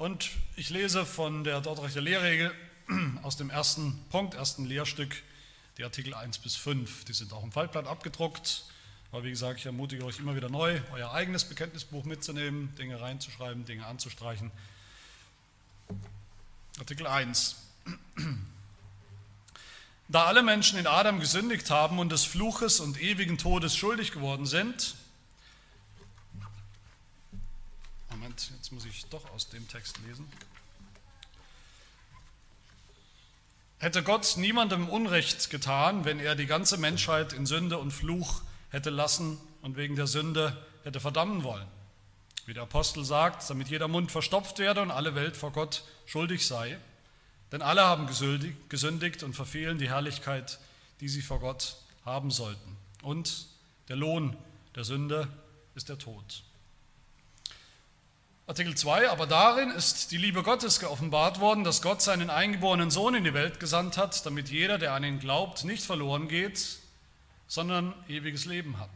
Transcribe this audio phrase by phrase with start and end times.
[0.00, 2.54] Und ich lese von der Dortrechter Lehrregel
[3.22, 5.14] aus dem ersten Punkt, ersten Lehrstück,
[5.76, 7.04] die Artikel 1 bis 5.
[7.04, 8.64] Die sind auch im Faltblatt abgedruckt.
[9.12, 13.66] Aber wie gesagt, ich ermutige euch immer wieder neu, euer eigenes Bekenntnisbuch mitzunehmen, Dinge reinzuschreiben,
[13.66, 14.50] Dinge anzustreichen.
[16.78, 17.56] Artikel 1.
[20.08, 24.46] Da alle Menschen in Adam gesündigt haben und des Fluches und ewigen Todes schuldig geworden
[24.46, 24.96] sind,
[28.48, 30.26] Jetzt muss ich doch aus dem Text lesen.
[33.78, 38.90] Hätte Gott niemandem Unrecht getan, wenn er die ganze Menschheit in Sünde und Fluch hätte
[38.90, 41.66] lassen und wegen der Sünde hätte verdammen wollen.
[42.46, 46.46] Wie der Apostel sagt, damit jeder Mund verstopft werde und alle Welt vor Gott schuldig
[46.46, 46.78] sei.
[47.52, 50.58] Denn alle haben gesündigt und verfehlen die Herrlichkeit,
[51.00, 52.76] die sie vor Gott haben sollten.
[53.02, 53.46] Und
[53.88, 54.36] der Lohn
[54.74, 55.28] der Sünde
[55.74, 56.42] ist der Tod.
[58.50, 63.14] Artikel 2, aber darin ist die Liebe Gottes geoffenbart worden, dass Gott seinen eingeborenen Sohn
[63.14, 66.78] in die Welt gesandt hat, damit jeder, der an ihn glaubt, nicht verloren geht,
[67.46, 68.90] sondern ewiges Leben hat.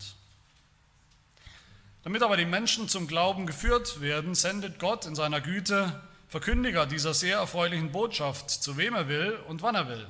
[2.02, 7.14] Damit aber die Menschen zum Glauben geführt werden, sendet Gott in seiner Güte Verkündiger dieser
[7.14, 10.08] sehr erfreulichen Botschaft, zu wem er will und wann er will.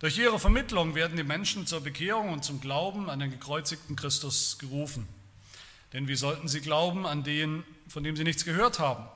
[0.00, 4.58] Durch ihre Vermittlung werden die Menschen zur Bekehrung und zum Glauben an den gekreuzigten Christus
[4.58, 5.06] gerufen.
[5.92, 9.06] Denn wie sollten sie glauben an den, von dem sie nichts gehört haben?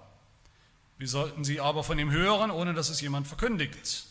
[0.99, 4.07] Wie sollten sie aber von ihm hören, ohne dass es jemand verkündigt?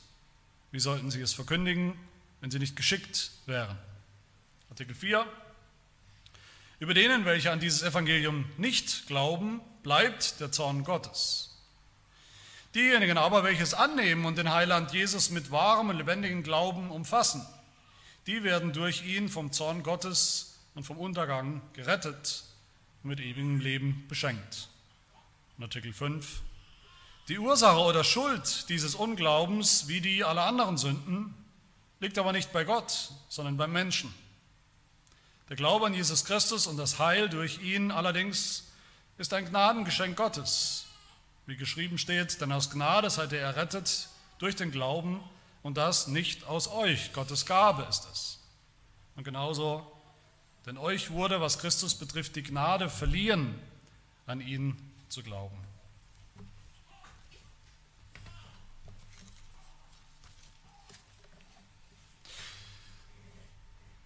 [0.72, 1.94] Wie sollten sie es verkündigen,
[2.42, 3.78] wenn sie nicht geschickt wären?
[4.70, 5.26] Artikel 4.
[6.80, 11.62] Über denen, welche an dieses Evangelium nicht glauben, bleibt der Zorn Gottes.
[12.74, 17.46] Diejenigen aber, welche es annehmen und den Heiland Jesus mit wahrem und lebendigem Glauben umfassen,
[18.28, 22.46] die werden durch ihn vom Zorn Gottes und vom Untergang gerettet
[23.04, 24.70] mit ewigem Leben beschenkt.
[25.58, 26.42] Und Artikel 5.
[27.28, 31.34] Die Ursache oder Schuld dieses Unglaubens, wie die aller anderen Sünden,
[32.00, 34.14] liegt aber nicht bei Gott, sondern beim Menschen.
[35.50, 38.72] Der Glaube an Jesus Christus und das Heil durch ihn allerdings
[39.18, 40.86] ist ein Gnadengeschenk Gottes.
[41.46, 45.22] Wie geschrieben steht, denn aus Gnade seid ihr errettet durch den Glauben
[45.62, 47.14] und das nicht aus euch.
[47.14, 48.40] Gottes Gabe ist es.
[49.16, 49.93] Und genauso
[50.66, 53.56] denn euch wurde, was Christus betrifft, die Gnade verliehen,
[54.26, 54.78] an ihn
[55.10, 55.58] zu glauben.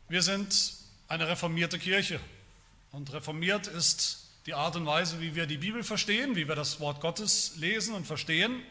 [0.10, 0.74] Wir sind
[1.10, 2.20] eine reformierte Kirche.
[2.92, 6.80] Und reformiert ist die Art und Weise, wie wir die Bibel verstehen, wie wir das
[6.80, 8.64] Wort Gottes lesen und verstehen.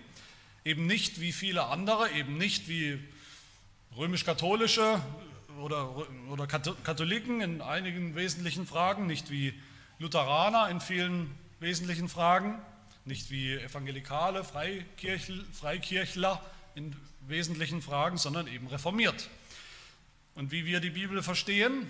[0.64, 2.98] Eben nicht wie viele andere, eben nicht wie
[3.96, 5.02] römisch-katholische
[5.60, 9.54] oder, oder Katholiken in einigen wesentlichen Fragen, nicht wie
[9.98, 12.60] Lutheraner in vielen wesentlichen Fragen,
[13.04, 16.42] nicht wie Evangelikale, Freikirchler
[16.74, 16.94] in
[17.26, 19.28] wesentlichen Fragen, sondern eben reformiert.
[20.34, 21.88] Und wie wir die Bibel verstehen,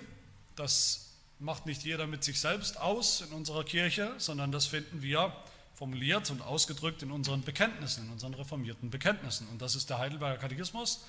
[0.54, 5.32] das macht nicht jeder mit sich selbst aus in unserer Kirche, sondern das finden wir
[5.74, 9.46] formuliert und ausgedrückt in unseren Bekenntnissen, in unseren reformierten Bekenntnissen.
[9.48, 11.04] Und das ist der Heidelberger Katechismus,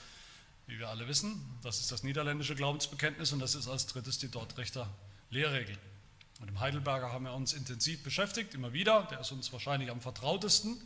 [0.67, 1.43] wie wir alle wissen.
[1.63, 4.93] Das ist das niederländische Glaubensbekenntnis und das ist als drittes die Dortrechter
[5.29, 5.77] Lehrregel.
[6.39, 9.07] Mit dem Heidelberger haben wir uns intensiv beschäftigt, immer wieder.
[9.09, 10.79] Der ist uns wahrscheinlich am vertrautesten.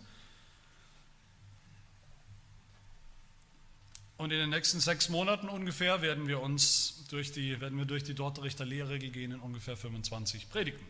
[4.17, 8.03] Und in den nächsten sechs Monaten ungefähr werden wir uns durch die, werden wir durch
[8.03, 10.85] die Dortrechter Lehrregel gehen in ungefähr 25 Predigten.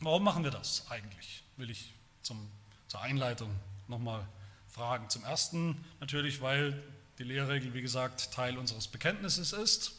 [0.00, 1.44] Warum machen wir das eigentlich?
[1.58, 1.92] Will ich
[2.22, 2.50] zum,
[2.88, 3.54] zur Einleitung
[3.88, 4.26] nochmal
[4.68, 5.08] fragen.
[5.10, 6.82] Zum Ersten natürlich, weil
[7.18, 9.92] die Lehrregel, wie gesagt, Teil unseres Bekenntnisses ist,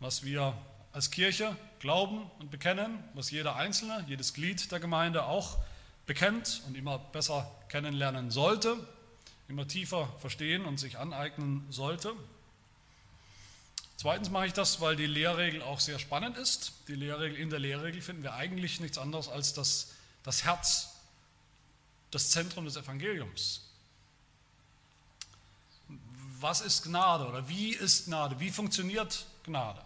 [0.00, 0.56] was wir
[0.92, 5.58] als Kirche glauben und bekennen, was jeder Einzelne, jedes Glied der Gemeinde auch
[6.06, 8.76] bekennt und immer besser kennenlernen sollte,
[9.48, 12.14] immer tiefer verstehen und sich aneignen sollte.
[13.96, 16.72] Zweitens mache ich das, weil die Lehrregel auch sehr spannend ist.
[16.88, 19.92] Die Lehrregel, in der Lehrregel finden wir eigentlich nichts anderes als das,
[20.22, 20.96] das Herz,
[22.10, 23.63] das Zentrum des Evangeliums
[26.44, 29.80] was ist Gnade oder wie ist Gnade, wie funktioniert Gnade.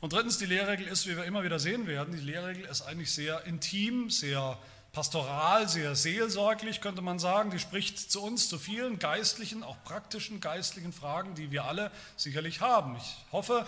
[0.00, 3.12] Und drittens, die Lehrregel ist, wie wir immer wieder sehen werden, die Lehrregel ist eigentlich
[3.12, 4.56] sehr intim, sehr
[4.92, 7.50] pastoral, sehr seelsorglich, könnte man sagen.
[7.50, 12.62] Die spricht zu uns, zu vielen geistlichen, auch praktischen geistlichen Fragen, die wir alle sicherlich
[12.62, 12.96] haben.
[12.96, 13.66] Ich hoffe,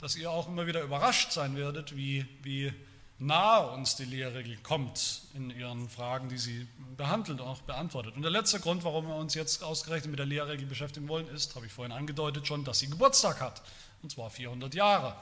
[0.00, 2.72] dass ihr auch immer wieder überrascht sein werdet, wie, wie
[3.18, 6.66] nahe uns die Lehrregel kommt in ihren Fragen, die sie
[6.96, 8.14] behandelt und auch beantwortet.
[8.14, 11.54] Und der letzte Grund, warum wir uns jetzt ausgerechnet mit der Lehrregel beschäftigen wollen, ist,
[11.54, 13.62] habe ich vorhin angedeutet schon, dass sie Geburtstag hat,
[14.02, 15.16] und zwar 400 Jahre.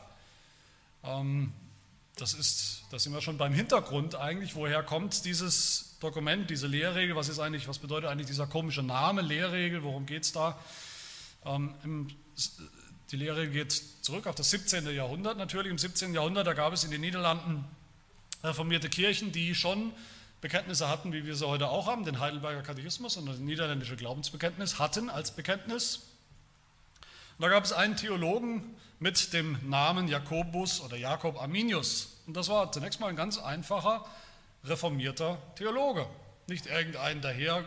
[1.04, 1.52] Ähm,
[2.16, 7.16] das ist, da sind wir schon beim Hintergrund eigentlich, woher kommt dieses Dokument, diese Lehrregel,
[7.16, 10.58] was ist eigentlich, was bedeutet eigentlich dieser komische Name Lehrregel, worum geht es da?
[11.44, 12.08] Ähm, im,
[13.10, 14.88] die Lehrregel geht zurück auf das 17.
[14.94, 15.70] Jahrhundert natürlich.
[15.70, 16.14] Im 17.
[16.14, 17.64] Jahrhundert, da gab es in den Niederlanden
[18.44, 19.92] reformierte Kirchen, die schon
[20.40, 24.78] Bekenntnisse hatten, wie wir sie heute auch haben, den Heidelberger Katechismus und das niederländische Glaubensbekenntnis
[24.78, 26.02] hatten als Bekenntnis.
[27.38, 32.18] Und da gab es einen Theologen mit dem Namen Jakobus oder Jakob Arminius.
[32.26, 34.04] Und das war zunächst mal ein ganz einfacher
[34.64, 36.06] reformierter Theologe.
[36.46, 37.64] Nicht irgendein daher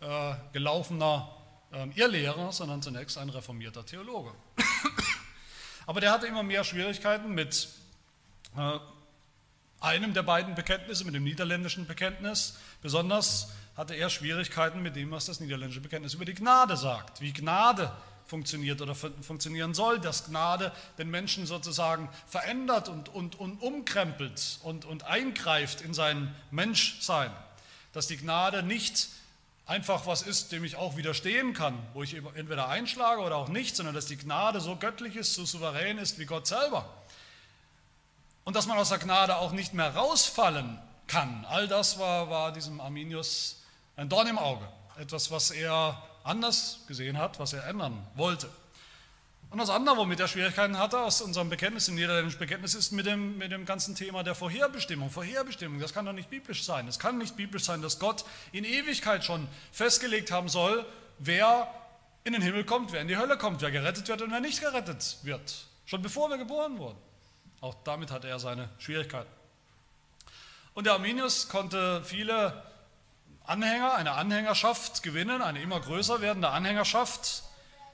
[0.00, 1.30] äh, gelaufener
[1.72, 4.32] äh, Irrlehrer, sondern zunächst ein reformierter Theologe.
[5.86, 7.68] Aber der hatte immer mehr Schwierigkeiten mit
[8.56, 8.78] äh,
[9.84, 12.58] einem der beiden Bekenntnisse, mit dem niederländischen Bekenntnis.
[12.82, 17.32] Besonders hatte er Schwierigkeiten mit dem, was das niederländische Bekenntnis über die Gnade sagt, wie
[17.32, 17.92] Gnade
[18.26, 24.84] funktioniert oder funktionieren soll, dass Gnade den Menschen sozusagen verändert und, und, und umkrempelt und,
[24.84, 27.30] und eingreift in sein Menschsein.
[27.92, 29.08] Dass die Gnade nicht
[29.66, 33.76] einfach was ist, dem ich auch widerstehen kann, wo ich entweder einschlage oder auch nicht,
[33.76, 36.88] sondern dass die Gnade so göttlich ist, so souverän ist wie Gott selber.
[38.44, 41.46] Und dass man aus der Gnade auch nicht mehr rausfallen kann.
[41.48, 43.62] All das war, war diesem Arminius
[43.96, 44.66] ein Dorn im Auge.
[44.98, 48.48] Etwas, was er anders gesehen hat, was er ändern wollte.
[49.50, 53.06] Und das andere, womit er Schwierigkeiten hatte aus unserem Bekenntnis, im niederländischen Bekenntnis, ist mit
[53.06, 55.10] dem, mit dem ganzen Thema der Vorherbestimmung.
[55.10, 56.88] Vorherbestimmung, das kann doch nicht biblisch sein.
[56.88, 60.84] Es kann nicht biblisch sein, dass Gott in Ewigkeit schon festgelegt haben soll,
[61.20, 61.72] wer
[62.24, 64.60] in den Himmel kommt, wer in die Hölle kommt, wer gerettet wird und wer nicht
[64.60, 65.66] gerettet wird.
[65.86, 66.98] Schon bevor wir geboren wurden.
[67.64, 69.30] Auch damit hatte er seine Schwierigkeiten.
[70.74, 72.62] Und der Arminius konnte viele
[73.44, 77.42] Anhänger, eine Anhängerschaft gewinnen, eine immer größer werdende Anhängerschaft,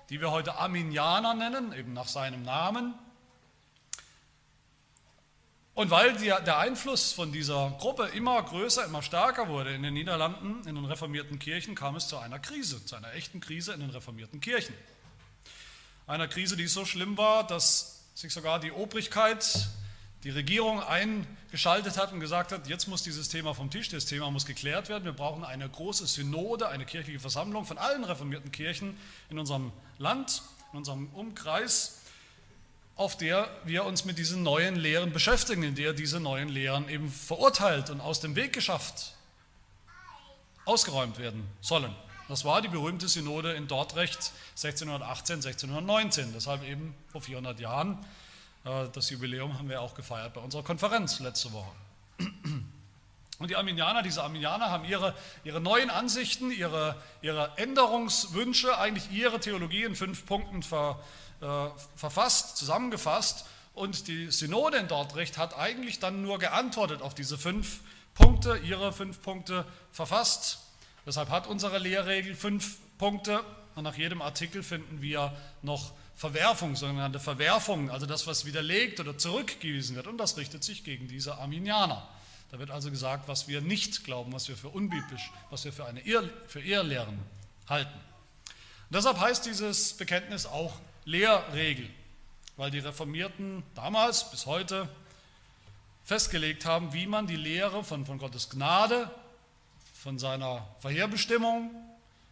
[0.09, 2.95] die wir heute Arminianer nennen, eben nach seinem Namen.
[5.75, 9.95] Und weil die, der Einfluss von dieser Gruppe immer größer, immer stärker wurde in den
[9.95, 13.79] Niederlanden, in den reformierten Kirchen, kam es zu einer Krise, zu einer echten Krise in
[13.79, 14.75] den reformierten Kirchen.
[16.09, 19.69] Einer Krise, die so schlimm war, dass sich sogar die Obrigkeit
[20.25, 24.31] die Regierung eingeschaltet hat und gesagt hat, jetzt muss dieses Thema vom Tisch, das Thema
[24.31, 25.05] muss geklärt werden.
[25.05, 28.99] Wir brauchen eine große Synode, eine kirchliche Versammlung von allen reformierten Kirchen
[29.31, 32.01] in unserem Land, in unserem Umkreis,
[32.97, 37.11] auf der wir uns mit diesen neuen Lehren beschäftigen, in der diese neuen Lehren eben
[37.11, 39.15] verurteilt und aus dem Weg geschafft,
[40.67, 41.95] ausgeräumt werden sollen.
[42.31, 47.99] Das war die berühmte Synode in Dordrecht 1618, 1619, deshalb eben vor 400 Jahren
[48.65, 51.73] äh, das Jubiläum haben wir auch gefeiert bei unserer Konferenz letzte Woche.
[53.39, 59.41] Und die Arminianer, diese Arminianer haben ihre, ihre neuen Ansichten, ihre, ihre Änderungswünsche, eigentlich ihre
[59.41, 61.01] Theologie in fünf Punkten ver,
[61.41, 61.67] äh,
[61.97, 63.47] verfasst, zusammengefasst.
[63.75, 67.81] Und die Synode in Dordrecht hat eigentlich dann nur geantwortet auf diese fünf
[68.15, 70.70] Punkte, ihre fünf Punkte verfasst.
[71.07, 73.43] Deshalb hat unsere Lehrregel fünf Punkte
[73.75, 75.33] und nach jedem Artikel finden wir
[75.63, 80.07] noch Verwerfung, sogenannte Verwerfung, also das, was widerlegt oder zurückgewiesen wird.
[80.07, 82.07] Und das richtet sich gegen diese Arminianer.
[82.51, 85.87] Da wird also gesagt, was wir nicht glauben, was wir für unbiblisch, was wir für
[85.87, 87.19] eine Irr, für Irrlehren
[87.69, 87.95] halten.
[87.95, 90.75] Und deshalb heißt dieses Bekenntnis auch
[91.05, 91.89] Lehrregel,
[92.57, 94.89] weil die Reformierten damals bis heute
[96.05, 99.09] festgelegt haben, wie man die Lehre von, von Gottes Gnade,
[100.03, 101.71] von seiner Vorherbestimmung,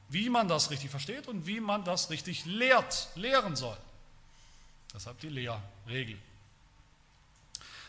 [0.08, 3.76] wie man das richtig versteht und wie man das richtig lehrt, lehren soll.
[4.94, 6.16] Deshalb die Lehrregel.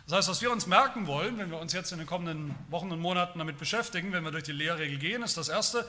[0.06, 2.92] Das heißt, was wir uns merken wollen, wenn wir uns jetzt in den kommenden Wochen
[2.92, 5.88] und Monaten damit beschäftigen, wenn wir durch die Lehrregel gehen, ist das Erste,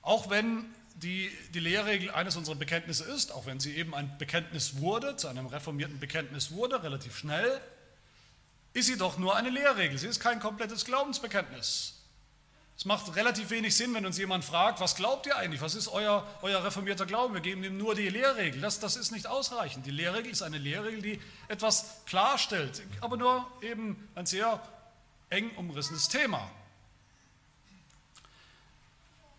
[0.00, 0.64] auch wenn
[0.94, 5.28] die, die Lehrregel eines unserer Bekenntnisse ist, auch wenn sie eben ein Bekenntnis wurde, zu
[5.28, 7.60] einem reformierten Bekenntnis wurde, relativ schnell,
[8.72, 9.98] ist sie doch nur eine Lehrregel.
[9.98, 11.95] Sie ist kein komplettes Glaubensbekenntnis.
[12.78, 15.62] Es macht relativ wenig Sinn, wenn uns jemand fragt, was glaubt ihr eigentlich?
[15.62, 17.32] Was ist euer, euer reformierter Glauben?
[17.32, 18.60] Wir geben ihm nur die Lehrregel.
[18.60, 19.86] Das, das ist nicht ausreichend.
[19.86, 24.60] Die Lehrregel ist eine Lehrregel, die etwas klarstellt, aber nur eben ein sehr
[25.30, 26.50] eng umrissenes Thema.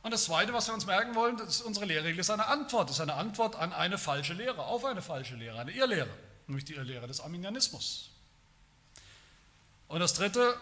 [0.01, 2.89] Und das Zweite, was wir uns merken wollen, ist, unsere Lehrregel ist eine Antwort.
[2.89, 6.09] ist eine Antwort an eine falsche Lehre, auf eine falsche Lehre, eine Irrlehre,
[6.47, 8.09] nämlich die Irrlehre des Arminianismus.
[9.89, 10.57] Und das Dritte,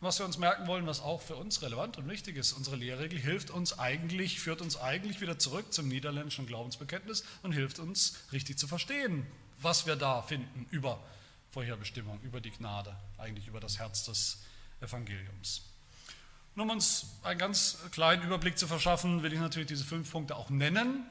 [0.00, 2.52] was wir uns merken wollen, was auch für uns relevant und wichtig ist.
[2.52, 7.78] Unsere Lehrregel hilft uns eigentlich, führt uns eigentlich wieder zurück zum niederländischen Glaubensbekenntnis und hilft
[7.78, 9.26] uns richtig zu verstehen,
[9.60, 11.02] was wir da finden über
[11.50, 14.42] Vorherbestimmung, über die Gnade, eigentlich über das Herz des
[14.80, 15.62] Evangeliums.
[16.54, 20.36] Und um uns einen ganz kleinen Überblick zu verschaffen, will ich natürlich diese fünf Punkte
[20.36, 21.06] auch nennen,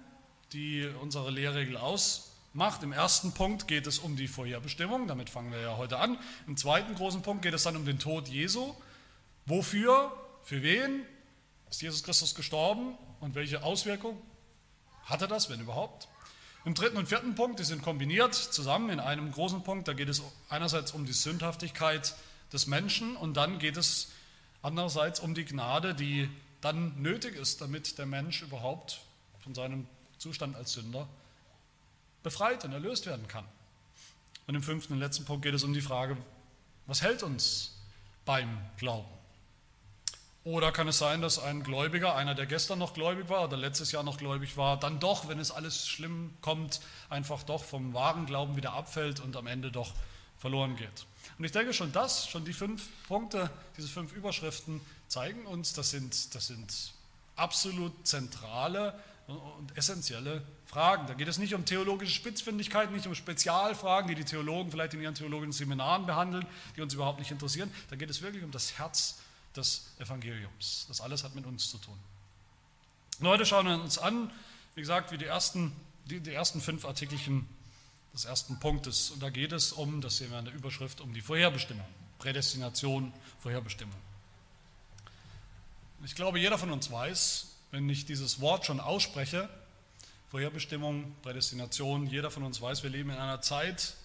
[0.53, 2.83] die unsere Lehrregel ausmachen macht.
[2.83, 6.17] Im ersten Punkt geht es um die Vorherbestimmung, damit fangen wir ja heute an.
[6.47, 8.73] Im zweiten großen Punkt geht es dann um den Tod Jesu.
[9.45, 10.11] Wofür,
[10.43, 11.01] für wen
[11.69, 14.17] ist Jesus Christus gestorben und welche Auswirkungen
[15.03, 16.07] hatte das, wenn überhaupt?
[16.63, 20.09] Im dritten und vierten Punkt, die sind kombiniert zusammen in einem großen Punkt, da geht
[20.09, 22.15] es einerseits um die Sündhaftigkeit
[22.51, 24.09] des Menschen und dann geht es
[24.63, 26.29] andererseits um die Gnade, die
[26.61, 29.01] dann nötig ist, damit der Mensch überhaupt
[29.43, 29.85] von seinem
[30.17, 31.07] Zustand als Sünder
[32.25, 33.45] befreit und erlöst werden kann.
[34.47, 36.17] Und im fünften und letzten Punkt geht es um die Frage,
[36.87, 37.77] was hält uns
[38.25, 39.07] beim Glauben?
[40.43, 43.91] Oder kann es sein, dass ein Gläubiger, einer, der gestern noch gläubig war oder letztes
[43.91, 48.25] Jahr noch gläubig war, dann doch, wenn es alles schlimm kommt, einfach doch vom wahren
[48.25, 49.93] Glauben wieder abfällt und am Ende doch
[50.37, 51.05] verloren geht?
[51.37, 55.91] Und ich denke schon das, schon die fünf Punkte, diese fünf Überschriften zeigen uns, das
[55.91, 56.93] sind, das sind
[57.35, 61.07] absolut zentrale und essentielle Fragen.
[61.07, 65.01] Da geht es nicht um theologische Spitzfindigkeiten, nicht um Spezialfragen, die die Theologen vielleicht in
[65.01, 67.71] ihren theologischen Seminaren behandeln, die uns überhaupt nicht interessieren.
[67.89, 69.19] Da geht es wirklich um das Herz
[69.55, 70.85] des Evangeliums.
[70.87, 71.97] Das alles hat mit uns zu tun.
[73.19, 74.31] Und heute schauen wir uns an,
[74.75, 75.71] wie gesagt, wie die ersten,
[76.05, 77.47] die, die ersten fünf Artikelchen
[78.13, 79.09] des ersten Punktes.
[79.11, 81.85] Und da geht es um, das sehen wir in der Überschrift, um die Vorherbestimmung.
[82.19, 83.95] Prädestination, Vorherbestimmung.
[86.03, 89.49] Ich glaube, jeder von uns weiß, wenn ich dieses Wort schon ausspreche,
[90.31, 93.95] Vorherbestimmung, Prädestination, jeder von uns weiß, wir leben in einer Zeit,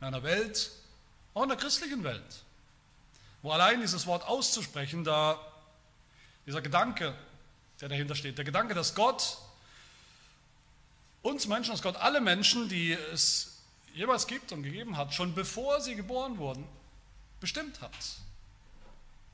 [0.00, 0.70] in einer Welt,
[1.34, 2.42] auch in der christlichen Welt,
[3.42, 5.38] wo allein dieses Wort auszusprechen, da
[6.46, 7.14] dieser Gedanke,
[7.82, 9.36] der dahinter steht, der Gedanke, dass Gott
[11.20, 13.58] uns Menschen, dass Gott alle Menschen, die es
[13.92, 16.66] jemals gibt und gegeben hat, schon bevor sie geboren wurden,
[17.38, 17.92] bestimmt hat.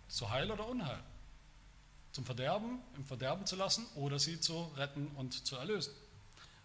[0.09, 0.99] Zu Heil oder Unheil
[2.17, 5.93] zum Verderben, im Verderben zu lassen oder sie zu retten und zu erlösen.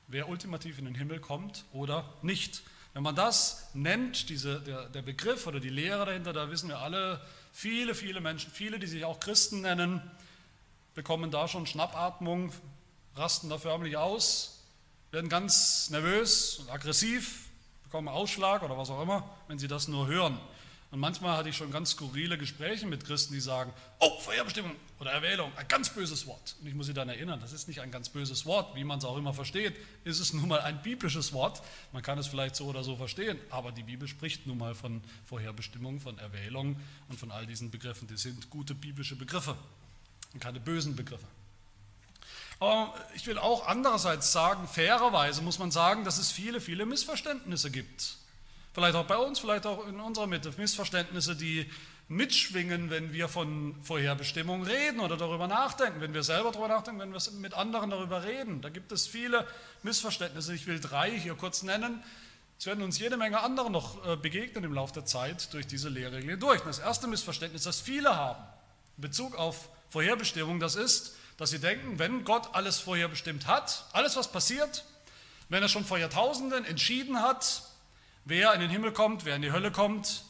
[0.07, 2.63] Wer ultimativ in den Himmel kommt oder nicht.
[2.93, 6.79] Wenn man das nennt, diese, der, der Begriff oder die Lehre dahinter, da wissen wir
[6.79, 7.19] alle,
[7.51, 10.01] viele, viele Menschen, viele, die sich auch Christen nennen,
[10.95, 12.53] bekommen da schon Schnappatmung,
[13.15, 14.63] rasten da förmlich aus,
[15.11, 17.49] werden ganz nervös und aggressiv,
[17.83, 20.39] bekommen Ausschlag oder was auch immer, wenn sie das nur hören.
[20.91, 25.11] Und manchmal hatte ich schon ganz skurrile Gespräche mit Christen, die sagen, oh, Vorherbestimmung oder
[25.11, 26.57] Erwählung, ein ganz böses Wort.
[26.59, 28.99] Und ich muss sie dann erinnern, das ist nicht ein ganz böses Wort, wie man
[28.99, 31.61] es auch immer versteht, ist es nun mal ein biblisches Wort.
[31.93, 35.01] Man kann es vielleicht so oder so verstehen, aber die Bibel spricht nun mal von
[35.27, 38.09] Vorherbestimmung, von Erwählung und von all diesen Begriffen.
[38.09, 39.55] Die sind gute biblische Begriffe
[40.33, 41.27] und keine bösen Begriffe.
[42.59, 47.71] Aber ich will auch andererseits sagen, fairerweise muss man sagen, dass es viele, viele Missverständnisse
[47.71, 48.17] gibt
[48.73, 50.53] Vielleicht auch bei uns, vielleicht auch in unserer Mitte.
[50.57, 51.69] Missverständnisse, die
[52.07, 57.13] mitschwingen, wenn wir von Vorherbestimmung reden oder darüber nachdenken, wenn wir selber darüber nachdenken, wenn
[57.13, 58.61] wir mit anderen darüber reden.
[58.61, 59.47] Da gibt es viele
[59.83, 60.53] Missverständnisse.
[60.53, 62.03] Ich will drei hier kurz nennen.
[62.59, 65.89] Es werden uns jede Menge andere noch äh, begegnen im Laufe der Zeit durch diese
[65.89, 66.61] Lehrregeln durch.
[66.61, 68.43] Das erste Missverständnis, das viele haben
[68.97, 74.15] in Bezug auf Vorherbestimmung, das ist, dass sie denken, wenn Gott alles vorherbestimmt hat, alles
[74.15, 74.85] was passiert,
[75.49, 77.63] wenn er schon vor Jahrtausenden entschieden hat,
[78.25, 80.23] wer in den Himmel kommt, wer in die Hölle kommt,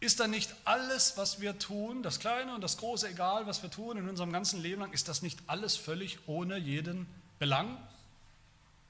[0.00, 3.70] ist dann nicht alles, was wir tun, das Kleine und das Große, egal was wir
[3.70, 7.06] tun in unserem ganzen Leben lang, ist das nicht alles völlig ohne jeden
[7.38, 7.76] Belang?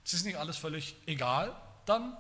[0.05, 1.55] Es ist nicht alles völlig egal
[1.87, 2.17] dann?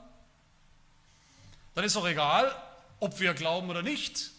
[1.74, 2.54] Dann ist doch egal,
[3.00, 4.30] ob wir glauben oder nicht.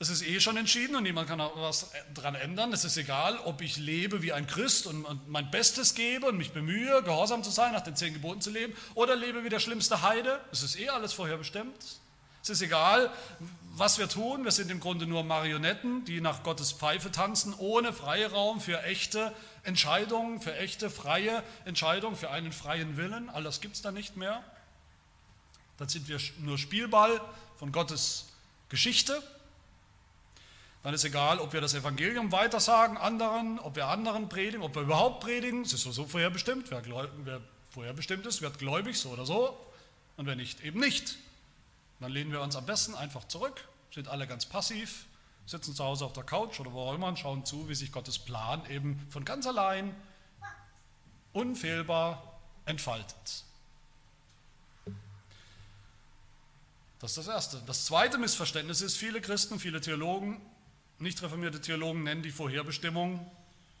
[0.00, 2.72] Es ist eh schon entschieden und niemand kann was daran ändern.
[2.72, 6.52] Es ist egal, ob ich lebe wie ein Christ und mein Bestes gebe und mich
[6.52, 10.02] bemühe, gehorsam zu sein, nach den zehn Geboten zu leben, oder lebe wie der schlimmste
[10.02, 10.40] Heide.
[10.52, 11.74] Es ist eh alles vorherbestimmt.
[12.40, 13.10] Es ist egal,
[13.74, 14.44] was wir tun.
[14.44, 19.34] Wir sind im Grunde nur Marionetten, die nach Gottes Pfeife tanzen, ohne Freiraum für echte
[19.64, 23.28] Entscheidungen, für echte freie Entscheidungen, für einen freien Willen.
[23.30, 24.44] All das gibt es da nicht mehr.
[25.76, 27.20] Dann sind wir nur Spielball
[27.56, 28.26] von Gottes
[28.68, 29.20] Geschichte.
[30.88, 34.80] Dann ist egal, ob wir das Evangelium weitersagen anderen, ob wir anderen predigen, ob wir
[34.80, 35.60] überhaupt predigen.
[35.60, 36.70] Es ist so vorherbestimmt.
[36.70, 36.82] Wer,
[37.26, 39.54] wer vorherbestimmt ist, wird gläubig, so oder so.
[40.16, 41.18] Und wer nicht, eben nicht.
[42.00, 45.04] Dann lehnen wir uns am besten einfach zurück, sind alle ganz passiv,
[45.44, 47.92] sitzen zu Hause auf der Couch oder wo auch immer und schauen zu, wie sich
[47.92, 49.94] Gottes Plan eben von ganz allein
[51.34, 53.44] unfehlbar entfaltet.
[56.98, 57.62] Das ist das Erste.
[57.66, 60.40] Das zweite Missverständnis ist, viele Christen, viele Theologen
[60.98, 63.24] nicht reformierte Theologen nennen die Vorherbestimmung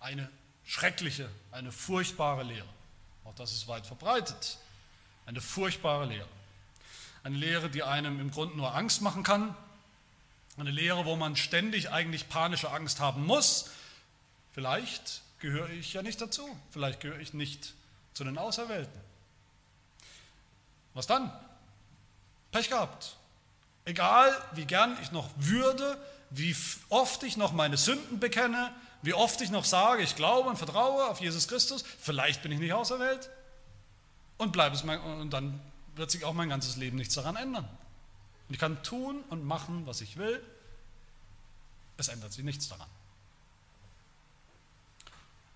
[0.00, 0.28] eine
[0.64, 2.68] schreckliche, eine furchtbare Lehre.
[3.24, 4.58] Auch das ist weit verbreitet.
[5.26, 6.28] Eine furchtbare Lehre.
[7.24, 9.54] Eine Lehre, die einem im Grunde nur Angst machen kann.
[10.56, 13.70] Eine Lehre, wo man ständig eigentlich panische Angst haben muss.
[14.52, 16.48] Vielleicht gehöre ich ja nicht dazu.
[16.70, 17.74] Vielleicht gehöre ich nicht
[18.14, 19.00] zu den Auserwählten.
[20.94, 21.32] Was dann?
[22.50, 23.16] Pech gehabt.
[23.84, 25.98] Egal, wie gern ich noch würde,
[26.30, 26.54] wie
[26.88, 31.08] oft ich noch meine Sünden bekenne, wie oft ich noch sage, ich glaube und vertraue
[31.08, 33.30] auf Jesus Christus, vielleicht bin ich nicht auserwählt
[34.38, 35.60] und bleibe es mein, und dann
[35.94, 37.64] wird sich auch mein ganzes Leben nichts daran ändern.
[38.48, 40.42] Und ich kann tun und machen, was ich will,
[41.96, 42.88] es ändert sich nichts daran.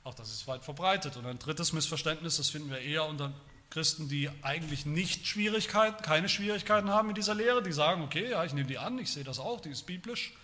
[0.04, 1.16] Auch das ist weit verbreitet.
[1.16, 3.32] Und ein drittes Missverständnis, das finden wir eher unter
[3.70, 8.44] Christen, die eigentlich nicht Schwierigkeiten, keine Schwierigkeiten haben mit dieser Lehre, die sagen, okay, ja,
[8.44, 10.34] ich nehme die an, ich sehe das auch, die ist biblisch.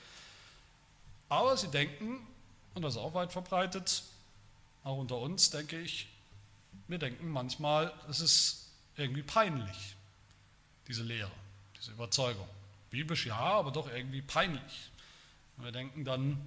[1.28, 2.26] Aber sie denken,
[2.74, 4.02] und das ist auch weit verbreitet,
[4.84, 6.08] auch unter uns, denke ich,
[6.86, 9.96] wir denken manchmal, es ist irgendwie peinlich,
[10.86, 11.30] diese Lehre,
[11.78, 12.48] diese Überzeugung.
[12.90, 14.90] Biblisch ja, aber doch irgendwie peinlich.
[15.56, 16.40] Und wir denken dann,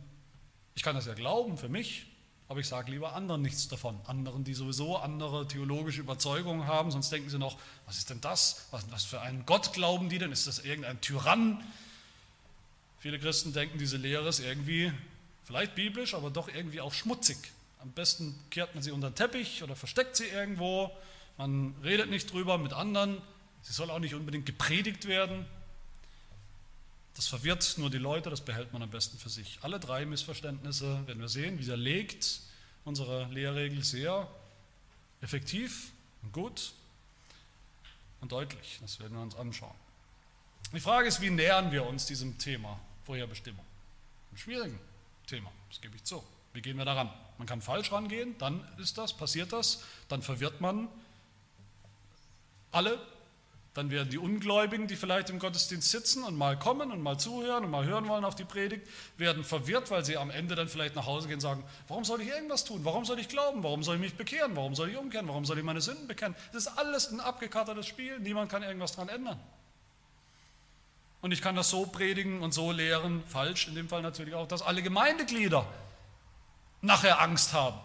[0.73, 2.07] ich kann das ja glauben für mich,
[2.47, 3.99] aber ich sage lieber anderen nichts davon.
[4.07, 8.67] Anderen, die sowieso andere theologische Überzeugungen haben, sonst denken sie noch, was ist denn das?
[8.71, 10.31] Was, was für einen Gott glauben die denn?
[10.31, 11.63] Ist das irgendein Tyrann?
[13.01, 14.93] Viele Christen denken, diese Lehre ist irgendwie
[15.43, 17.35] vielleicht biblisch, aber doch irgendwie auch schmutzig.
[17.79, 20.95] Am besten kehrt man sie unter den Teppich oder versteckt sie irgendwo.
[21.35, 23.19] Man redet nicht drüber mit anderen.
[23.63, 25.47] Sie soll auch nicht unbedingt gepredigt werden.
[27.15, 29.57] Das verwirrt nur die Leute, das behält man am besten für sich.
[29.63, 32.41] Alle drei Missverständnisse werden wir sehen, widerlegt
[32.85, 34.27] unsere Lehrregel sehr
[35.21, 35.91] effektiv
[36.21, 36.73] und gut
[38.21, 38.77] und deutlich.
[38.79, 39.73] Das werden wir uns anschauen.
[40.71, 43.65] Die Frage ist, wie nähern wir uns diesem Thema Vorherbestimmung?
[44.31, 44.79] Ein schwierigen
[45.27, 46.23] Thema, das gebe ich zu.
[46.53, 47.09] Wie gehen wir daran?
[47.37, 50.87] Man kann falsch rangehen, dann ist das, passiert das, dann verwirrt man
[52.71, 52.99] alle
[53.73, 57.63] dann werden die Ungläubigen, die vielleicht im Gottesdienst sitzen und mal kommen und mal zuhören
[57.63, 58.85] und mal hören wollen auf die Predigt,
[59.17, 62.21] werden verwirrt, weil sie am Ende dann vielleicht nach Hause gehen und sagen, warum soll
[62.21, 62.83] ich irgendwas tun?
[62.83, 63.63] Warum soll ich glauben?
[63.63, 64.57] Warum soll ich mich bekehren?
[64.57, 65.29] Warum soll ich umkehren?
[65.29, 66.35] Warum soll ich meine Sünden bekennen?
[66.51, 68.19] Das ist alles ein abgekartetes Spiel.
[68.19, 69.39] Niemand kann irgendwas daran ändern.
[71.21, 74.47] Und ich kann das so predigen und so lehren, falsch in dem Fall natürlich auch,
[74.47, 75.65] dass alle Gemeindeglieder
[76.81, 77.79] nachher Angst haben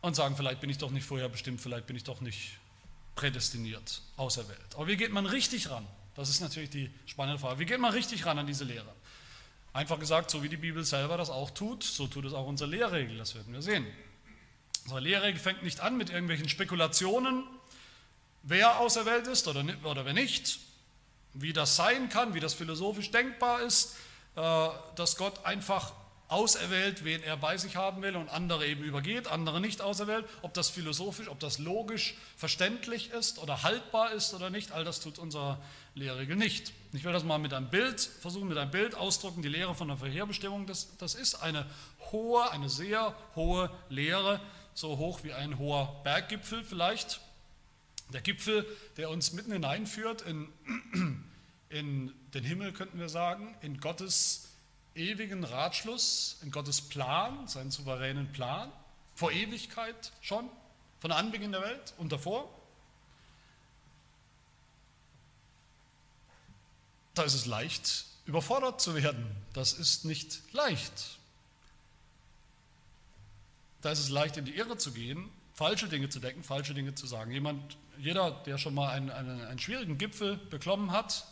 [0.00, 2.58] und sagen, vielleicht bin ich doch nicht vorher bestimmt, vielleicht bin ich doch nicht
[3.14, 4.74] prädestiniert, auserwählt.
[4.74, 5.86] Aber wie geht man richtig ran?
[6.14, 7.58] Das ist natürlich die spannende Frage.
[7.58, 8.90] Wie geht man richtig ran an diese Lehre?
[9.74, 12.70] Einfach gesagt, so wie die Bibel selber das auch tut, so tut es auch unsere
[12.70, 13.86] Lehrregel, das werden wir sehen.
[14.84, 17.44] Unsere Lehrregel fängt nicht an mit irgendwelchen Spekulationen,
[18.42, 20.60] wer auserwählt ist oder, oder wer nicht,
[21.38, 23.96] wie das sein kann, wie das philosophisch denkbar ist,
[24.36, 25.92] äh, dass Gott einfach
[26.28, 30.24] auserwählt, wen er bei sich haben will und andere eben übergeht, andere nicht auserwählt.
[30.42, 35.00] Ob das philosophisch, ob das logisch verständlich ist oder haltbar ist oder nicht, all das
[35.00, 35.58] tut unsere
[35.94, 36.72] Lehrregel nicht.
[36.92, 39.42] Ich will das mal mit einem Bild versuchen, mit einem Bild ausdrücken.
[39.42, 41.66] Die Lehre von der Vorherbestimmung, das, das ist eine
[42.10, 44.40] hohe, eine sehr hohe Lehre,
[44.74, 47.20] so hoch wie ein hoher Berggipfel vielleicht.
[48.12, 50.48] Der Gipfel, der uns mitten hineinführt in,
[51.68, 54.48] in den Himmel, könnten wir sagen, in Gottes
[54.94, 58.72] ewigen Ratschluss, in Gottes Plan, seinen souveränen Plan,
[59.14, 60.48] vor Ewigkeit schon,
[61.00, 62.50] von Anbeginn der Welt und davor.
[67.14, 69.26] Da ist es leicht, überfordert zu werden.
[69.52, 71.18] Das ist nicht leicht.
[73.80, 76.94] Da ist es leicht, in die Irre zu gehen, falsche Dinge zu denken, falsche Dinge
[76.94, 77.30] zu sagen.
[77.30, 81.26] Jemand, jeder, der schon mal einen, einen, einen schwierigen Gipfel beklommen hat,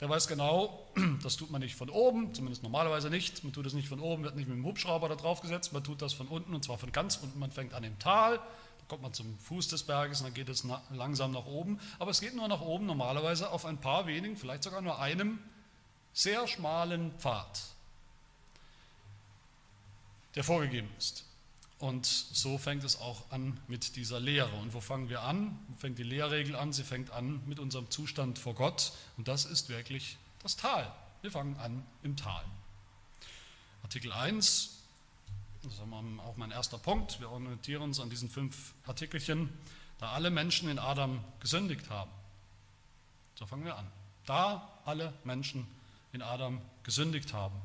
[0.00, 0.86] der weiß genau,
[1.22, 3.44] das tut man nicht von oben, zumindest normalerweise nicht.
[3.44, 5.84] Man tut es nicht von oben, wird nicht mit dem Hubschrauber da drauf gesetzt, man
[5.84, 7.38] tut das von unten und zwar von ganz unten.
[7.38, 10.48] Man fängt an im Tal, dann kommt man zum Fuß des Berges und dann geht
[10.48, 11.78] es langsam nach oben.
[11.98, 15.38] Aber es geht nur nach oben normalerweise auf ein paar wenigen, vielleicht sogar nur einem
[16.14, 17.60] sehr schmalen Pfad,
[20.34, 21.29] der vorgegeben ist.
[21.80, 24.54] Und so fängt es auch an mit dieser Lehre.
[24.56, 25.58] Und wo fangen wir an?
[25.68, 26.74] Wo fängt die Lehrregel an?
[26.74, 28.92] Sie fängt an mit unserem Zustand vor Gott.
[29.16, 30.92] Und das ist wirklich das Tal.
[31.22, 32.44] Wir fangen an im Tal.
[33.82, 34.76] Artikel 1,
[35.62, 37.18] das ist auch mein erster Punkt.
[37.18, 39.48] Wir orientieren uns an diesen fünf Artikelchen,
[39.98, 42.10] da alle Menschen in Adam gesündigt haben.
[43.36, 43.86] So fangen wir an.
[44.26, 45.66] Da alle Menschen
[46.12, 47.56] in Adam gesündigt haben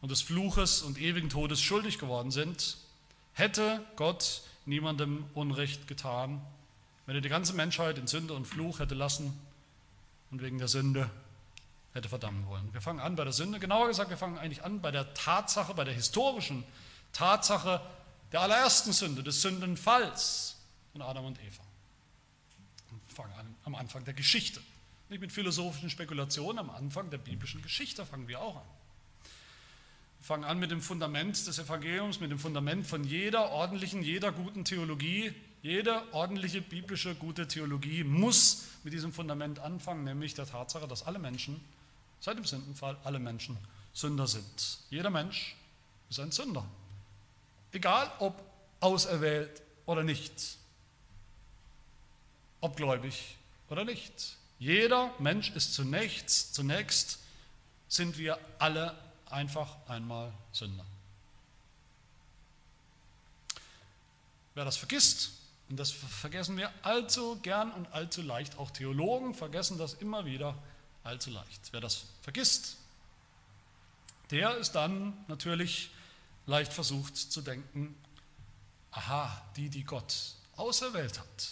[0.00, 2.76] und des Fluches und ewigen Todes schuldig geworden sind,
[3.34, 6.40] Hätte Gott niemandem Unrecht getan,
[7.06, 9.38] wenn er die ganze Menschheit in Sünde und Fluch hätte lassen
[10.30, 11.10] und wegen der Sünde
[11.92, 12.72] hätte verdammen wollen.
[12.72, 15.74] Wir fangen an bei der Sünde, genauer gesagt, wir fangen eigentlich an bei der Tatsache,
[15.74, 16.64] bei der historischen
[17.12, 17.80] Tatsache
[18.32, 20.56] der allerersten Sünde, des Sündenfalls
[20.92, 21.62] von Adam und Eva.
[22.90, 24.60] Wir fangen an am Anfang der Geschichte.
[25.08, 28.66] Nicht mit philosophischen Spekulationen, am Anfang der biblischen Geschichte fangen wir auch an
[30.24, 34.64] fangen an mit dem Fundament des Evangeliums, mit dem Fundament von jeder ordentlichen, jeder guten
[34.64, 35.34] Theologie
[35.64, 41.18] Jede ordentliche biblische gute Theologie muss mit diesem Fundament anfangen, nämlich der Tatsache, dass alle
[41.18, 41.58] Menschen,
[42.20, 43.56] seit dem Sündenfall, alle Menschen
[43.94, 44.80] Sünder sind.
[44.90, 45.56] Jeder Mensch
[46.10, 46.66] ist ein Sünder.
[47.72, 48.38] Egal ob
[48.80, 50.58] auserwählt oder nicht.
[52.60, 53.38] Ob gläubig
[53.70, 54.36] oder nicht.
[54.58, 57.20] Jeder Mensch ist zunächst, zunächst
[57.88, 58.94] sind wir alle
[59.30, 60.84] einfach einmal Sünder.
[64.54, 65.32] Wer das vergisst,
[65.68, 70.56] und das vergessen wir allzu gern und allzu leicht, auch Theologen vergessen das immer wieder
[71.02, 71.72] allzu leicht.
[71.72, 72.76] Wer das vergisst,
[74.30, 75.90] der ist dann natürlich
[76.46, 77.94] leicht versucht zu denken,
[78.90, 81.50] aha, die, die Gott auserwählt hat,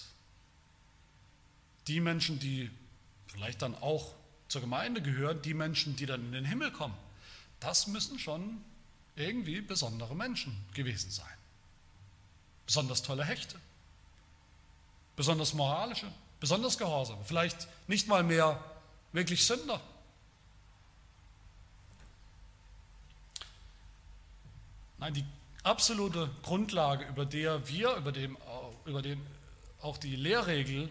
[1.88, 2.70] die Menschen, die
[3.26, 4.14] vielleicht dann auch
[4.48, 6.96] zur Gemeinde gehören, die Menschen, die dann in den Himmel kommen,
[7.62, 8.62] das müssen schon
[9.16, 11.26] irgendwie besondere Menschen gewesen sein.
[12.66, 13.58] Besonders tolle Hechte,
[15.16, 18.62] besonders moralische, besonders gehorsame, vielleicht nicht mal mehr
[19.12, 19.80] wirklich Sünder.
[24.98, 25.24] Nein, die
[25.62, 28.36] absolute Grundlage, über der wir, über, dem,
[28.84, 29.20] über den
[29.80, 30.88] auch die Lehrregel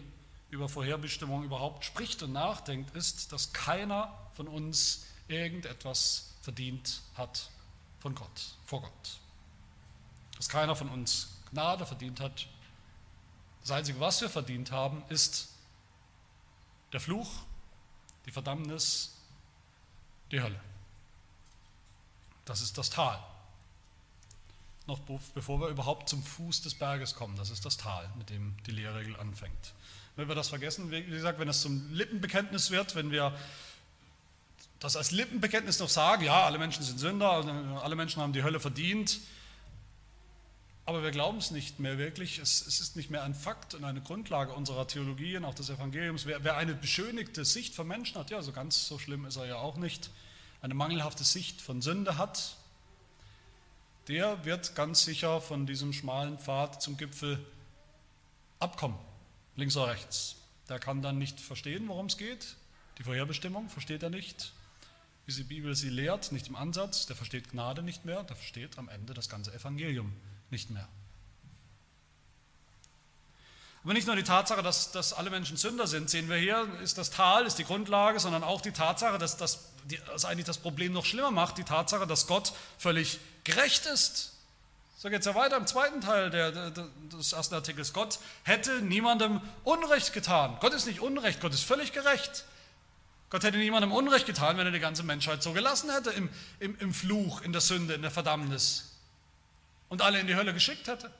[0.50, 7.50] über Vorherbestimmung überhaupt spricht und nachdenkt, ist, dass keiner von uns irgendetwas verdient hat
[8.00, 9.18] von Gott, vor Gott.
[10.36, 12.46] Dass keiner von uns Gnade verdient hat.
[13.62, 15.48] Das Einzige, was wir verdient haben, ist
[16.92, 17.30] der Fluch,
[18.26, 19.14] die Verdammnis,
[20.30, 20.60] die Hölle.
[22.44, 23.22] Das ist das Tal
[24.86, 25.00] noch
[25.34, 27.36] bevor wir überhaupt zum Fuß des Berges kommen.
[27.36, 29.74] Das ist das Tal, mit dem die Lehrregel anfängt.
[30.16, 33.36] Wenn wir das vergessen, wie gesagt, wenn es zum Lippenbekenntnis wird, wenn wir
[34.82, 37.30] das als Lippenbekenntnis noch sagen, ja, alle Menschen sind Sünder,
[37.82, 39.20] alle Menschen haben die Hölle verdient,
[40.84, 42.38] aber wir glauben es nicht mehr wirklich.
[42.38, 45.70] Es, es, ist nicht mehr ein Fakt und eine Grundlage unserer Theologie und auch des
[45.70, 46.26] Evangeliums.
[46.26, 49.46] Wer, wer eine beschönigte Sicht von Menschen hat, ja, so ganz so schlimm ist er
[49.46, 50.10] ja auch nicht,
[50.60, 52.56] eine mangelhafte Sicht von Sünde hat,
[54.08, 57.38] der wird ganz sicher von diesem schmalen Pfad zum Gipfel
[58.58, 58.98] abkommen,
[59.54, 60.36] links oder rechts.
[60.68, 62.56] Der kann dann nicht verstehen, worum es geht.
[62.98, 64.52] Die Vorherbestimmung versteht er nicht,
[65.26, 67.06] wie die Bibel sie lehrt, nicht im Ansatz.
[67.06, 70.12] Der versteht Gnade nicht mehr, der versteht am Ende das ganze Evangelium
[70.50, 70.88] nicht mehr.
[73.84, 76.98] Aber nicht nur die Tatsache, dass, dass alle Menschen Sünder sind, sehen wir hier, ist
[76.98, 79.72] das Tal, ist die Grundlage, sondern auch die Tatsache, dass das
[80.06, 84.32] dass eigentlich das Problem noch schlimmer macht, die Tatsache, dass Gott völlig gerecht ist.
[84.98, 87.92] So geht es ja weiter im zweiten Teil der, der, des ersten Artikels.
[87.92, 90.56] Gott hätte niemandem Unrecht getan.
[90.60, 92.44] Gott ist nicht Unrecht, Gott ist völlig gerecht.
[93.32, 96.28] Gott hätte niemandem Unrecht getan, wenn er die ganze Menschheit so gelassen hätte im,
[96.60, 98.92] im, im Fluch, in der Sünde, in der Verdammnis
[99.88, 101.10] und alle in die Hölle geschickt hätte.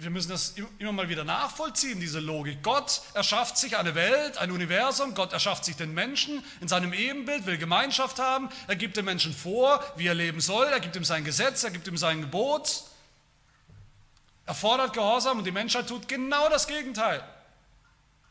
[0.00, 2.62] wir müssen das immer mal wieder nachvollziehen, diese Logik.
[2.62, 7.46] Gott erschafft sich eine Welt, ein Universum, Gott erschafft sich den Menschen in seinem Ebenbild,
[7.46, 11.02] will Gemeinschaft haben, er gibt dem Menschen vor, wie er leben soll, er gibt ihm
[11.02, 12.84] sein Gesetz, er gibt ihm sein Gebot,
[14.46, 17.24] er fordert Gehorsam und die Menschheit tut genau das Gegenteil.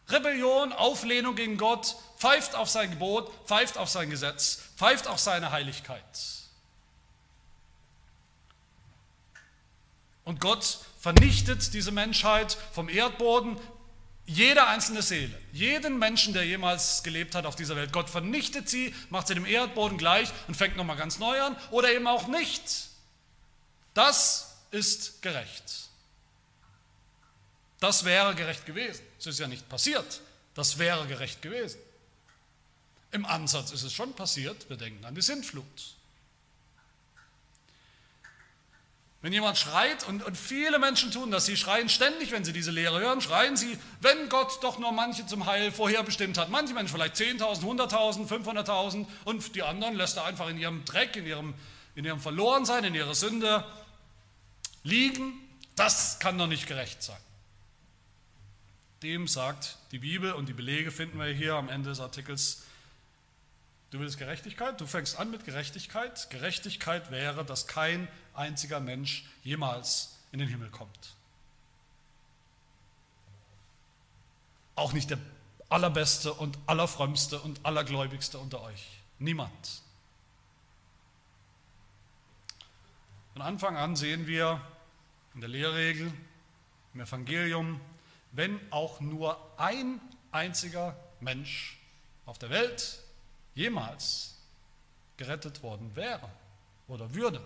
[0.09, 5.51] Rebellion, Auflehnung gegen Gott, pfeift auf sein Gebot, pfeift auf sein Gesetz, pfeift auf seine
[5.51, 6.03] Heiligkeit.
[10.23, 13.57] Und Gott vernichtet diese Menschheit vom Erdboden,
[14.25, 17.93] jede einzelne Seele, jeden Menschen, der jemals gelebt hat auf dieser Welt.
[17.93, 21.93] Gott vernichtet sie, macht sie dem Erdboden gleich und fängt nochmal ganz neu an oder
[21.93, 22.89] eben auch nicht.
[23.93, 25.87] Das ist gerecht.
[27.79, 29.06] Das wäre gerecht gewesen.
[29.27, 30.21] Ist ja nicht passiert.
[30.55, 31.79] Das wäre gerecht gewesen.
[33.11, 34.69] Im Ansatz ist es schon passiert.
[34.69, 35.65] Wir denken an die Sintflut.
[39.21, 42.71] Wenn jemand schreit, und, und viele Menschen tun das, sie schreien ständig, wenn sie diese
[42.71, 46.49] Lehre hören, schreien sie, wenn Gott doch nur manche zum Heil vorherbestimmt hat.
[46.49, 51.15] Manche Menschen vielleicht 10.000, 100.000, 500.000 und die anderen lässt er einfach in ihrem Dreck,
[51.17, 51.55] in ihrem,
[51.95, 53.65] in ihrem Verlorensein, in ihrer Sünde
[54.83, 55.33] liegen.
[55.75, 57.17] Das kann doch nicht gerecht sein.
[59.03, 62.63] Dem sagt die Bibel, und die Belege finden wir hier am Ende des Artikels,
[63.89, 64.79] Du willst Gerechtigkeit?
[64.81, 66.29] Du fängst an mit Gerechtigkeit.
[66.29, 71.15] Gerechtigkeit wäre, dass kein einziger Mensch jemals in den Himmel kommt.
[74.75, 75.19] Auch nicht der
[75.69, 78.99] allerbeste und allerfrömmste und allergläubigste unter euch.
[79.19, 79.81] Niemand.
[83.33, 84.61] Von Anfang an sehen wir
[85.33, 86.11] in der Lehrregel,
[86.93, 87.79] im Evangelium,
[88.31, 91.79] wenn auch nur ein einziger Mensch
[92.25, 92.99] auf der Welt
[93.55, 94.35] jemals
[95.17, 96.29] gerettet worden wäre
[96.87, 97.41] oder würde,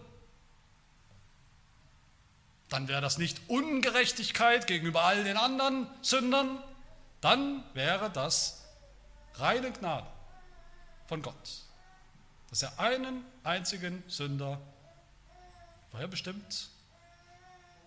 [2.69, 6.63] dann wäre das nicht Ungerechtigkeit gegenüber all den anderen Sündern,
[7.19, 8.65] dann wäre das
[9.35, 10.07] reine Gnade
[11.07, 11.63] von Gott,
[12.49, 14.59] dass er einen einzigen Sünder
[15.91, 16.69] vorherbestimmt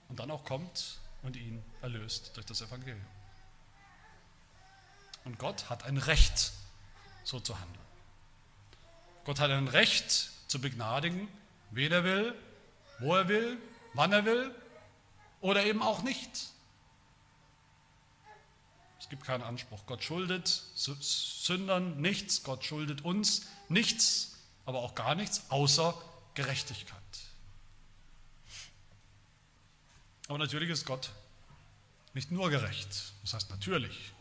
[0.09, 3.05] und dann auch kommt und ihn erlöst durch das Evangelium.
[5.25, 6.53] Und Gott hat ein Recht,
[7.25, 7.85] so zu handeln.
[9.25, 11.29] Gott hat ein Recht zu begnadigen,
[11.71, 12.35] wen er will,
[13.01, 13.59] wo er will,
[13.95, 14.55] wann er will
[15.41, 16.31] oder eben auch nicht.
[19.01, 19.81] Es gibt keinen Anspruch.
[19.87, 25.95] Gott schuldet Sündern nichts, Gott schuldet uns nichts, aber auch gar nichts außer
[26.35, 27.01] Gerechtigkeit.
[30.29, 31.11] Aber natürlich ist Gott
[32.15, 33.13] nicht nur gerecht.
[33.23, 34.13] Das heißt natürlich,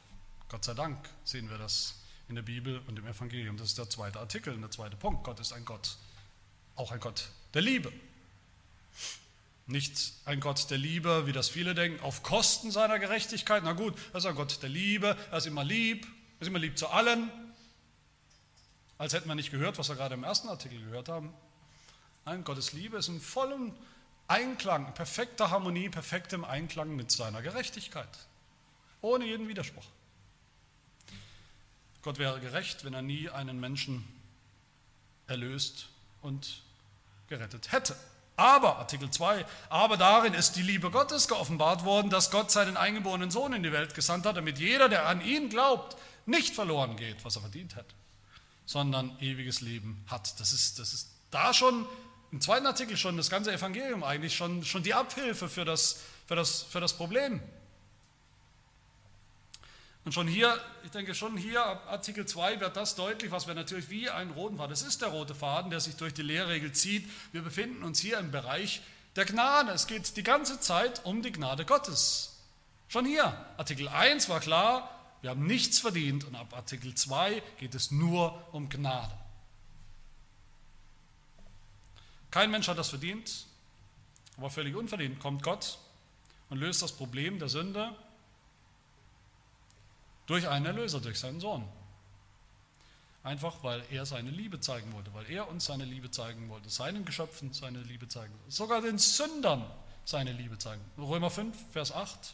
[0.50, 1.96] Gott sei Dank sehen wir das
[2.28, 3.58] in der Bibel und im Evangelium.
[3.58, 5.24] Das ist der zweite Artikel, der zweite Punkt.
[5.24, 5.98] Gott ist ein Gott,
[6.76, 7.92] auch ein Gott der Liebe.
[9.66, 13.64] Nicht ein Gott der Liebe, wie das viele denken, auf Kosten seiner Gerechtigkeit.
[13.64, 16.60] Na gut, er ist ein Gott der Liebe, er ist immer lieb, er ist immer
[16.60, 17.32] lieb zu allen.
[18.98, 21.34] Als hätten wir nicht gehört, was wir gerade im ersten Artikel gehört haben.
[22.26, 23.74] Nein, Gottes Liebe ist in vollem
[24.28, 28.10] Einklang, perfekter Harmonie, perfektem Einklang mit seiner Gerechtigkeit.
[29.02, 29.86] Ohne jeden Widerspruch.
[32.02, 34.06] Gott wäre gerecht, wenn er nie einen Menschen
[35.28, 35.88] erlöst
[36.22, 36.62] und
[37.28, 37.96] gerettet hätte.
[38.36, 43.30] Aber, Artikel 2, aber darin ist die Liebe Gottes geoffenbart worden, dass Gott seinen eingeborenen
[43.30, 47.24] Sohn in die Welt gesandt hat, damit jeder, der an ihn glaubt, nicht verloren geht,
[47.24, 47.86] was er verdient hat,
[48.66, 50.40] sondern ewiges Leben hat.
[50.40, 51.86] Das ist, das ist da schon,
[52.34, 56.36] im zweiten Artikel schon, das ganze Evangelium eigentlich, schon, schon die Abhilfe für das, für
[56.36, 57.40] das, für das Problem.
[60.04, 63.92] Und schon hier, ich denke schon hier, Artikel 2 wird das deutlich, was wir natürlich
[63.92, 67.08] wie einen roten Faden, das ist der rote Faden, der sich durch die Lehrregel zieht.
[67.34, 68.82] Wir befinden uns hier im Bereich
[69.16, 69.72] der Gnade.
[69.72, 72.40] Es geht die ganze Zeit um die Gnade Gottes.
[72.88, 73.26] Schon hier,
[73.58, 74.90] Artikel 1 war klar,
[75.22, 79.23] wir haben nichts verdient und ab Artikel 2 geht es nur um Gnade.
[82.34, 83.46] Kein Mensch hat das verdient,
[84.38, 85.78] aber völlig unverdient kommt Gott
[86.50, 87.96] und löst das Problem der Sünde
[90.26, 91.64] durch einen Erlöser, durch seinen Sohn.
[93.22, 97.06] Einfach weil er seine Liebe zeigen wollte, weil er uns seine Liebe zeigen wollte, seinen
[97.06, 99.64] Geschöpfen seine Liebe zeigen wollte, sogar den Sündern
[100.04, 100.82] seine Liebe zeigen.
[100.98, 102.34] Römer 5, Vers 8.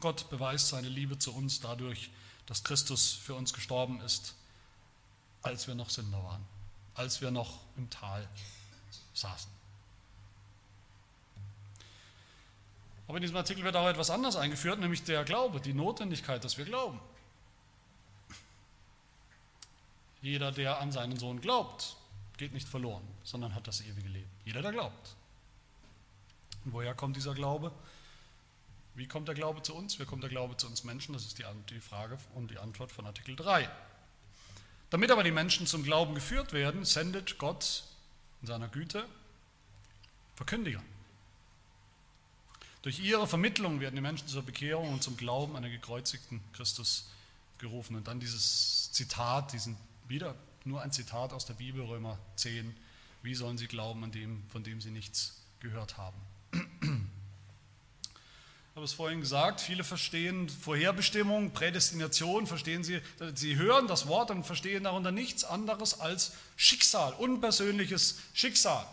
[0.00, 2.08] Gott beweist seine Liebe zu uns dadurch,
[2.46, 4.36] dass Christus für uns gestorben ist,
[5.42, 6.46] als wir noch Sünder waren,
[6.94, 8.26] als wir noch im Tal
[9.16, 9.50] saßen.
[13.08, 16.58] Aber in diesem Artikel wird auch etwas anderes eingeführt, nämlich der Glaube, die Notwendigkeit, dass
[16.58, 17.00] wir glauben.
[20.22, 21.96] Jeder, der an seinen Sohn glaubt,
[22.36, 24.30] geht nicht verloren, sondern hat das ewige Leben.
[24.44, 25.14] Jeder, der glaubt.
[26.64, 27.70] Und woher kommt dieser Glaube?
[28.96, 30.00] Wie kommt der Glaube zu uns?
[30.00, 31.12] Wie kommt der Glaube zu uns Menschen?
[31.12, 33.68] Das ist die, Frage und die Antwort von Artikel 3.
[34.90, 37.84] Damit aber die Menschen zum Glauben geführt werden, sendet Gott
[38.40, 39.06] in seiner Güte
[40.34, 40.82] Verkündiger.
[42.82, 47.08] Durch ihre Vermittlung werden die Menschen zur Bekehrung und zum Glauben an den gekreuzigten Christus
[47.58, 47.96] gerufen.
[47.96, 52.76] Und dann dieses Zitat, diesen wieder nur ein Zitat aus der Bibel, Römer 10.
[53.22, 56.16] Wie sollen sie glauben an dem, von dem sie nichts gehört haben?
[58.76, 63.00] Habe es vorhin gesagt, viele verstehen Vorherbestimmung, Prädestination, verstehen sie,
[63.34, 68.86] sie hören das Wort und verstehen darunter nichts anderes als Schicksal, unpersönliches Schicksal.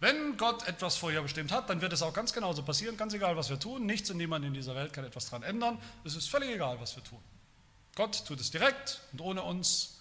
[0.00, 3.38] Wenn Gott etwas vorher bestimmt hat, dann wird es auch ganz genauso passieren, ganz egal,
[3.38, 3.86] was wir tun.
[3.86, 5.78] Nichts und niemand in dieser Welt kann etwas daran ändern.
[6.04, 7.22] Es ist völlig egal, was wir tun.
[7.94, 9.96] Gott tut es direkt und ohne uns.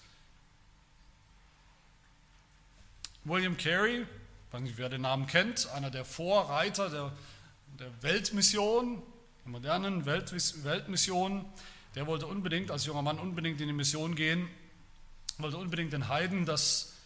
[3.24, 4.06] William Carey,
[4.60, 7.14] nicht, wer den Namen kennt, einer der Vorreiter der,
[7.80, 9.02] der Weltmission,
[9.44, 10.32] der modernen Welt,
[10.64, 11.46] Weltmission,
[11.96, 14.48] der wollte unbedingt, als junger Mann unbedingt in die Mission gehen,
[15.38, 16.98] wollte unbedingt den Heiden das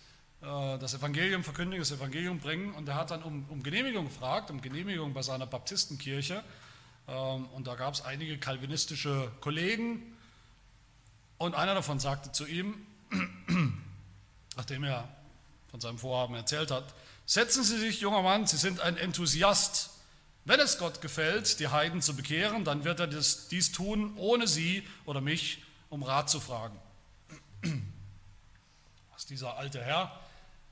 [0.42, 2.74] äh, das Evangelium verkündigen, das Evangelium bringen.
[2.74, 6.44] Und er hat dann um, um Genehmigung gefragt, um Genehmigung bei seiner Baptistenkirche.
[7.08, 10.18] Ähm, und da gab es einige kalvinistische Kollegen.
[11.38, 12.76] Und einer davon sagte zu ihm,
[14.56, 15.08] nachdem er
[15.70, 16.94] von seinem Vorhaben erzählt hat,
[17.26, 19.91] setzen Sie sich, junger Mann, Sie sind ein Enthusiast.
[20.44, 24.48] Wenn es Gott gefällt, die Heiden zu bekehren, dann wird er das, dies tun, ohne
[24.48, 26.78] Sie oder mich um Rat zu fragen.
[29.12, 30.20] Was dieser alte Herr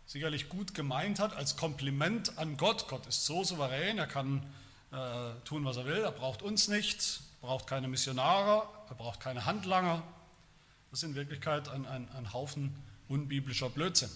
[0.08, 2.88] sicherlich gut gemeint hat als Kompliment an Gott.
[2.88, 4.42] Gott ist so souverän, er kann
[4.92, 9.46] äh, tun, was er will, er braucht uns nicht, braucht keine Missionare, er braucht keine
[9.46, 10.02] Handlanger.
[10.90, 12.74] Das ist in Wirklichkeit ein, ein, ein Haufen
[13.08, 14.10] unbiblischer Blödsinn.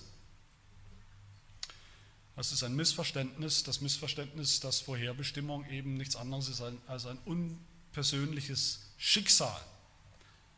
[2.43, 8.81] Das ist ein Missverständnis, das Missverständnis, dass Vorherbestimmung eben nichts anderes ist als ein unpersönliches
[8.97, 9.61] Schicksal,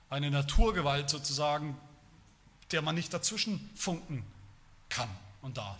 [0.09, 1.77] eine Naturgewalt sozusagen,
[2.71, 4.25] der man nicht dazwischen funken
[4.89, 5.77] kann und darf,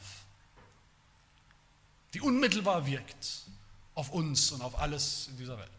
[2.14, 3.48] die unmittelbar wirkt
[3.96, 5.70] auf uns und auf alles in dieser Welt.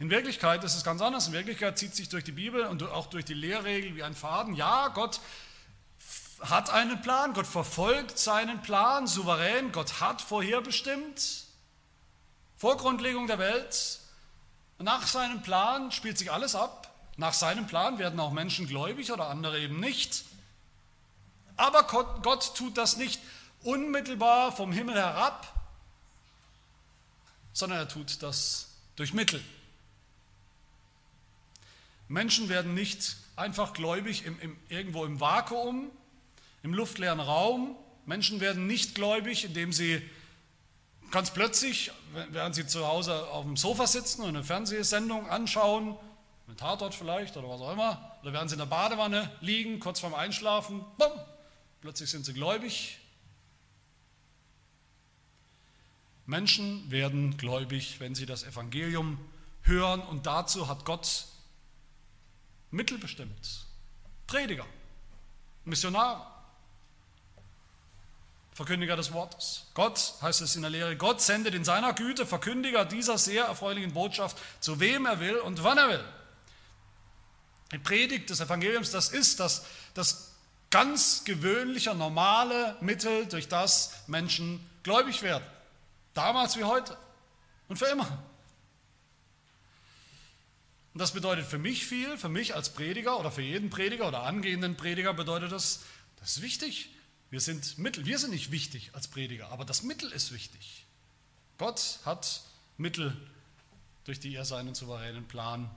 [0.00, 1.28] In Wirklichkeit ist es ganz anders.
[1.28, 4.54] In Wirklichkeit zieht sich durch die Bibel und auch durch die Lehrregel wie ein Faden.
[4.54, 5.18] Ja, Gott
[6.40, 11.44] hat einen Plan, Gott verfolgt seinen Plan souverän, Gott hat vorherbestimmt,
[12.56, 14.00] vor Grundlegung der Welt.
[14.78, 16.92] Nach seinem Plan spielt sich alles ab.
[17.16, 20.24] Nach seinem Plan werden auch Menschen gläubig oder andere eben nicht.
[21.56, 23.20] Aber Gott, Gott tut das nicht
[23.64, 25.52] unmittelbar vom Himmel herab,
[27.52, 29.42] sondern er tut das durch Mittel.
[32.06, 35.90] Menschen werden nicht einfach gläubig im, im, irgendwo im Vakuum,
[36.68, 37.76] im luftleeren Raum.
[38.04, 40.02] Menschen werden nicht gläubig, indem sie
[41.10, 41.90] ganz plötzlich,
[42.30, 45.96] während sie zu Hause auf dem Sofa sitzen und eine Fernsehsendung anschauen,
[46.46, 50.00] einen Tatort vielleicht oder was auch immer, oder während sie in der Badewanne liegen, kurz
[50.00, 51.12] vorm Einschlafen, bumm,
[51.80, 52.98] plötzlich sind sie gläubig.
[56.26, 59.18] Menschen werden gläubig, wenn sie das Evangelium
[59.62, 61.24] hören und dazu hat Gott
[62.70, 63.64] Mittel bestimmt.
[64.26, 64.66] Prediger,
[65.64, 66.37] Missionare,
[68.58, 69.66] Verkündiger des Wortes.
[69.74, 73.92] Gott, heißt es in der Lehre, Gott sendet in seiner Güte Verkündiger dieser sehr erfreulichen
[73.92, 76.04] Botschaft, zu wem er will und wann er will.
[77.70, 80.34] Die Predigt des Evangeliums, das ist das, das
[80.70, 85.44] ganz gewöhnliche, normale Mittel, durch das Menschen gläubig werden.
[86.12, 86.98] Damals wie heute
[87.68, 88.08] und für immer.
[90.94, 94.24] Und das bedeutet für mich viel, für mich als Prediger oder für jeden Prediger oder
[94.24, 95.84] angehenden Prediger bedeutet das,
[96.18, 96.90] das ist wichtig.
[97.30, 100.86] Wir sind Mittel, wir sind nicht wichtig als Prediger, aber das Mittel ist wichtig.
[101.58, 102.42] Gott hat
[102.78, 103.14] Mittel,
[104.04, 105.70] durch die er seinen souveränen Plan,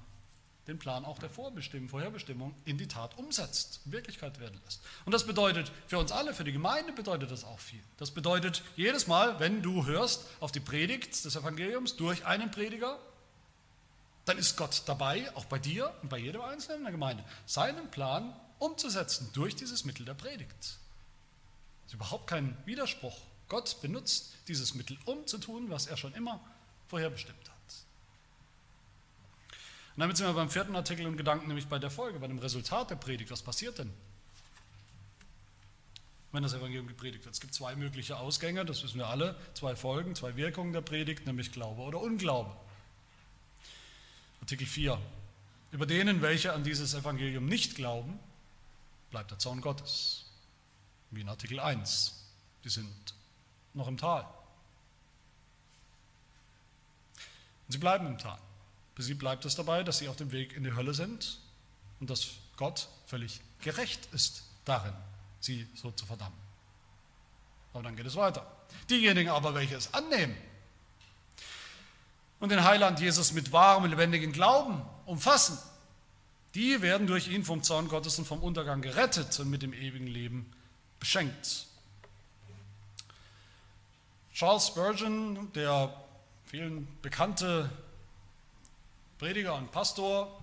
[0.67, 4.79] den Plan auch der Vorbestimmung, Vorherbestimmung in die Tat umsetzt, Wirklichkeit werden lässt.
[5.03, 7.81] Und das bedeutet für uns alle, für die Gemeinde bedeutet das auch viel.
[7.97, 12.97] Das bedeutet jedes Mal, wenn du hörst auf die Predigt des Evangeliums durch einen Prediger,
[14.23, 17.91] dann ist Gott dabei, auch bei dir und bei jedem Einzelnen in der Gemeinde, seinen
[17.91, 20.77] Plan umzusetzen durch dieses Mittel der Predigt
[21.91, 23.17] ist überhaupt kein Widerspruch.
[23.49, 26.39] Gott benutzt dieses Mittel, um zu tun, was er schon immer
[26.87, 27.55] vorherbestimmt hat.
[29.95, 32.39] Und damit sind wir beim vierten Artikel und Gedanken, nämlich bei der Folge, bei dem
[32.39, 33.29] Resultat der Predigt.
[33.29, 33.91] Was passiert denn,
[36.31, 37.35] wenn das Evangelium gepredigt wird?
[37.35, 41.25] Es gibt zwei mögliche Ausgänge, das wissen wir alle, zwei Folgen, zwei Wirkungen der Predigt,
[41.25, 42.55] nämlich Glaube oder Unglaube.
[44.39, 44.97] Artikel 4.
[45.73, 48.17] Über denen, welche an dieses Evangelium nicht glauben,
[49.09, 50.30] bleibt der Zorn Gottes
[51.11, 52.13] wie in Artikel 1.
[52.63, 53.13] Die sind
[53.73, 54.23] noch im Tal.
[57.67, 58.39] Und sie bleiben im Tal.
[58.95, 61.39] Für sie bleibt es dabei, dass sie auf dem Weg in die Hölle sind
[61.99, 64.93] und dass Gott völlig gerecht ist darin,
[65.39, 66.37] sie so zu verdammen.
[67.73, 68.45] Aber dann geht es weiter.
[68.89, 70.35] Diejenigen aber, welche es annehmen
[72.39, 75.57] und den Heiland Jesus mit wahrem, lebendigen Glauben umfassen,
[76.55, 80.07] die werden durch ihn vom Zorn Gottes und vom Untergang gerettet und mit dem ewigen
[80.07, 80.51] Leben
[81.01, 81.65] beschenkt.
[84.33, 85.93] Charles Spurgeon, der
[86.45, 87.69] vielen bekannte
[89.19, 90.41] Prediger und Pastor,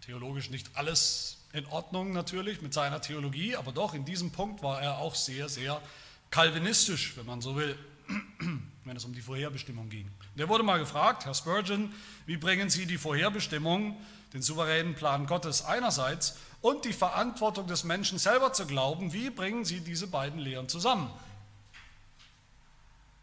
[0.00, 4.80] theologisch nicht alles in Ordnung natürlich mit seiner Theologie, aber doch in diesem Punkt war
[4.80, 5.82] er auch sehr, sehr
[6.30, 7.78] kalvinistisch, wenn man so will,
[8.84, 10.10] wenn es um die Vorherbestimmung ging.
[10.36, 11.92] Der wurde mal gefragt, Herr Spurgeon,
[12.24, 13.96] wie bringen Sie die Vorherbestimmung,
[14.32, 19.64] den souveränen Plan Gottes einerseits und die Verantwortung des Menschen selber zu glauben, wie bringen
[19.64, 21.10] Sie diese beiden Lehren zusammen?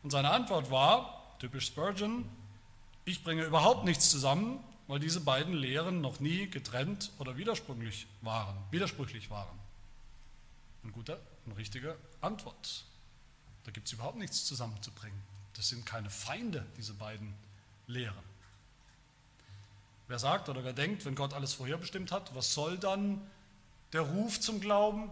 [0.02, 2.26] Und seine Antwort war, typisch Spurgeon,
[3.06, 8.56] ich bringe überhaupt nichts zusammen, weil diese beiden Lehren noch nie getrennt oder widersprüchlich waren.
[8.72, 9.58] Widersprüchlich waren.
[10.84, 12.86] Eine gute, eine richtige Antwort.
[13.64, 15.22] Da gibt es überhaupt nichts zusammenzubringen.
[15.56, 17.34] Das sind keine Feinde, diese beiden
[17.88, 18.33] Lehren.
[20.08, 23.22] Wer sagt oder wer denkt, wenn Gott alles vorherbestimmt hat, was soll dann
[23.94, 25.12] der Ruf zum Glauben?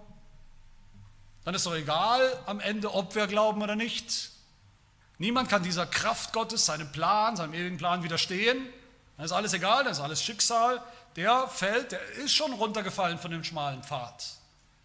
[1.43, 4.31] Dann ist doch egal am Ende, ob wir glauben oder nicht.
[5.17, 8.67] Niemand kann dieser Kraft Gottes, seinem Plan, seinem ewigen Plan widerstehen.
[9.17, 10.81] Dann ist alles egal, dann ist alles Schicksal.
[11.15, 14.25] Der fällt, der ist schon runtergefallen von dem schmalen Pfad,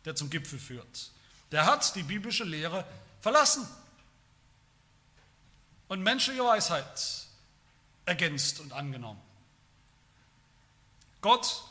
[0.04, 1.10] der zum Gipfel führt.
[1.52, 2.84] Der hat die biblische Lehre
[3.20, 3.66] verlassen
[5.88, 7.26] und menschliche Weisheit
[8.04, 9.20] ergänzt und angenommen.
[11.26, 11.64] Gott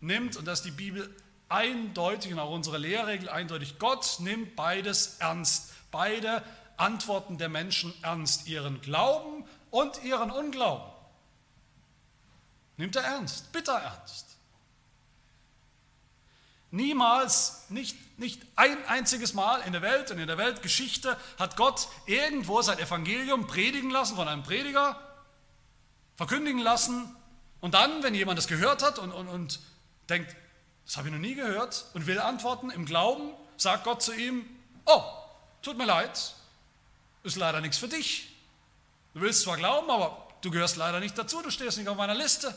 [0.00, 1.16] nimmt, und das ist die Bibel
[1.48, 5.72] eindeutig und auch unsere Lehrregel eindeutig, Gott nimmt beides ernst.
[5.90, 6.42] Beide
[6.76, 10.84] Antworten der Menschen ernst, ihren Glauben und ihren Unglauben.
[12.76, 14.36] Nimmt er ernst, bitter ernst.
[16.70, 21.88] Niemals, nicht, nicht ein einziges Mal in der Welt und in der Weltgeschichte hat Gott
[22.04, 25.00] irgendwo sein Evangelium predigen lassen von einem Prediger,
[26.16, 27.16] verkündigen lassen
[27.60, 29.60] und dann, wenn jemand das gehört hat und, und, und
[30.08, 30.34] denkt,
[30.86, 34.44] das habe ich noch nie gehört und will antworten im Glauben, sagt Gott zu ihm,
[34.86, 35.02] oh,
[35.62, 36.34] tut mir leid,
[37.22, 38.28] ist leider nichts für dich.
[39.14, 42.14] Du willst zwar glauben, aber du gehörst leider nicht dazu, du stehst nicht auf meiner
[42.14, 42.54] Liste.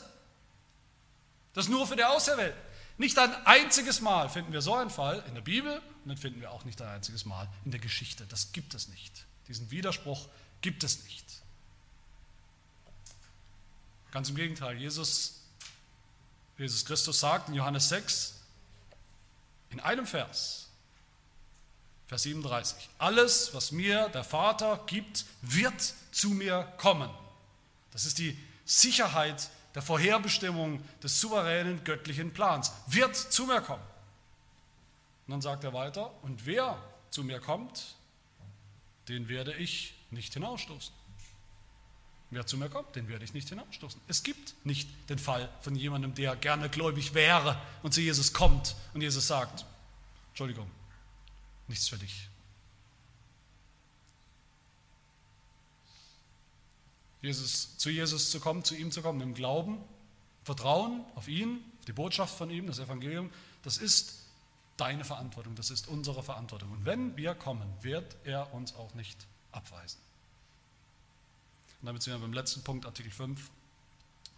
[1.52, 2.60] Das ist nur für die Auserwählten.
[2.96, 6.40] Nicht ein einziges Mal finden wir so einen Fall in der Bibel und dann finden
[6.40, 8.24] wir auch nicht ein einziges Mal in der Geschichte.
[8.28, 9.24] Das gibt es nicht.
[9.48, 10.28] Diesen Widerspruch
[10.60, 11.24] gibt es nicht.
[14.14, 15.40] Ganz im Gegenteil, Jesus,
[16.56, 18.34] Jesus Christus sagt in Johannes 6,
[19.70, 20.68] in einem Vers,
[22.06, 27.10] Vers 37, alles, was mir der Vater gibt, wird zu mir kommen.
[27.90, 33.82] Das ist die Sicherheit der Vorherbestimmung des souveränen göttlichen Plans, wird zu mir kommen.
[35.26, 37.96] Und dann sagt er weiter, und wer zu mir kommt,
[39.08, 40.94] den werde ich nicht hinausstoßen.
[42.34, 44.00] Wer zu mir kommt, den werde ich nicht hinausstoßen.
[44.08, 48.74] Es gibt nicht den Fall von jemandem, der gerne gläubig wäre und zu Jesus kommt
[48.92, 49.64] und Jesus sagt,
[50.30, 50.68] Entschuldigung,
[51.68, 52.28] nichts für dich.
[57.22, 59.78] Jesus, zu Jesus zu kommen, zu ihm zu kommen, im Glauben,
[60.42, 63.30] Vertrauen auf ihn, die Botschaft von ihm, das Evangelium,
[63.62, 64.24] das ist
[64.76, 66.72] deine Verantwortung, das ist unsere Verantwortung.
[66.72, 70.00] Und wenn wir kommen, wird er uns auch nicht abweisen.
[71.84, 73.50] Und damit sind wir beim letzten Punkt, Artikel 5,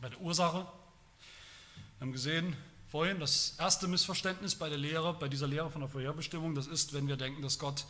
[0.00, 0.66] bei der Ursache.
[0.66, 2.56] Wir haben gesehen
[2.90, 6.92] vorhin, das erste Missverständnis bei der Lehre, bei dieser Lehre von der Vorherbestimmung, das ist,
[6.92, 7.84] wenn wir denken, dass Gott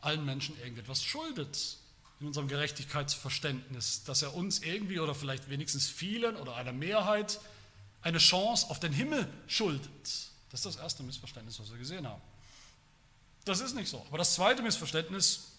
[0.00, 1.78] allen Menschen irgendetwas schuldet
[2.20, 7.40] in unserem Gerechtigkeitsverständnis, dass er uns irgendwie oder vielleicht wenigstens vielen oder einer Mehrheit
[8.02, 9.90] eine Chance auf den Himmel schuldet.
[10.52, 12.22] Das ist das erste Missverständnis, was wir gesehen haben.
[13.44, 14.06] Das ist nicht so.
[14.06, 15.57] Aber das zweite Missverständnis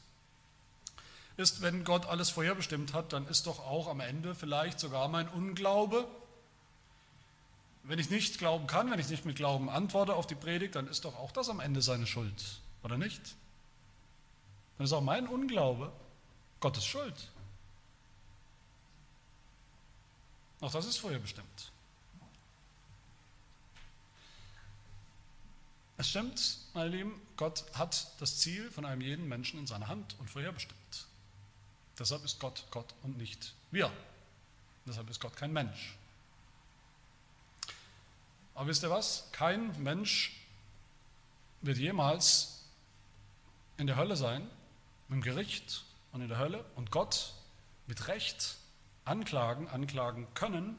[1.40, 5.30] ist, wenn Gott alles vorherbestimmt hat, dann ist doch auch am Ende vielleicht sogar mein
[5.30, 6.06] Unglaube.
[7.84, 10.88] Wenn ich nicht glauben kann, wenn ich nicht mit Glauben antworte auf die Predigt, dann
[10.88, 13.22] ist doch auch das am Ende seine Schuld, oder nicht?
[14.78, 15.92] Dann ist auch mein Unglaube
[16.60, 17.32] Gottes Schuld.
[20.60, 21.72] Auch das ist vorher bestimmt.
[25.96, 30.18] Es stimmt, meine Lieben, Gott hat das Ziel von einem jeden Menschen in seiner Hand
[30.20, 30.79] und vorherbestimmt.
[32.00, 33.92] Deshalb ist Gott Gott und nicht wir.
[34.86, 35.96] Deshalb ist Gott kein Mensch.
[38.56, 39.30] Aber wisst ihr was?
[39.32, 40.36] Kein Mensch
[41.62, 42.64] wird jemals
[43.78, 44.50] in der Hölle sein,
[45.10, 47.34] im Gericht und in der Hölle und Gott
[47.88, 48.58] mit Recht
[49.06, 50.78] anklagen, anklagen können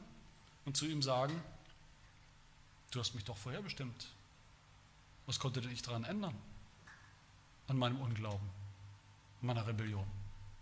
[0.65, 1.43] und zu ihm sagen,
[2.91, 4.07] du hast mich doch vorherbestimmt.
[5.25, 6.35] Was konnte denn ich daran ändern?
[7.67, 8.49] An meinem Unglauben,
[9.41, 10.05] an meiner Rebellion.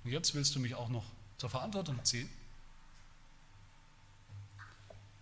[0.04, 1.06] Und jetzt willst du mich auch noch
[1.38, 2.30] zur Verantwortung ziehen?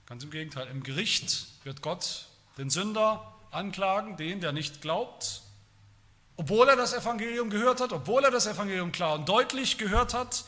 [0.06, 5.42] Ganz im Gegenteil, im Gericht wird Gott den Sünder anklagen, den, der nicht glaubt,
[6.38, 10.46] obwohl er das Evangelium gehört hat, obwohl er das Evangelium klar und deutlich gehört hat,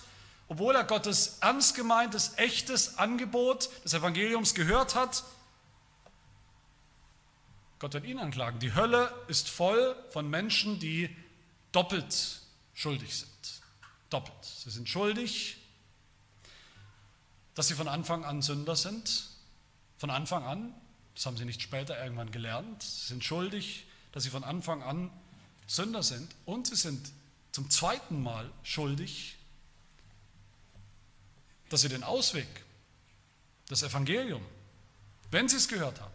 [0.48, 5.24] obwohl er Gottes ernst gemeintes, echtes Angebot des Evangeliums gehört hat,
[7.80, 8.60] Gott wird ihn anklagen.
[8.60, 11.16] Die Hölle ist voll von Menschen, die
[11.72, 12.42] doppelt
[12.74, 13.39] schuldig sind.
[14.10, 14.44] Doppelt.
[14.44, 15.58] Sie sind schuldig,
[17.56, 19.30] dass sie von Anfang an Sünder sind.
[19.98, 20.74] Von Anfang an.
[21.16, 22.82] Das haben sie nicht später irgendwann gelernt.
[22.82, 25.12] Sie sind schuldig, dass sie von Anfang an
[25.68, 27.12] Sünder sind und sie sind
[27.52, 29.36] zum zweiten Mal schuldig,
[31.70, 32.48] dass sie den Ausweg,
[33.68, 34.44] das Evangelium,
[35.30, 36.14] wenn sie es gehört haben,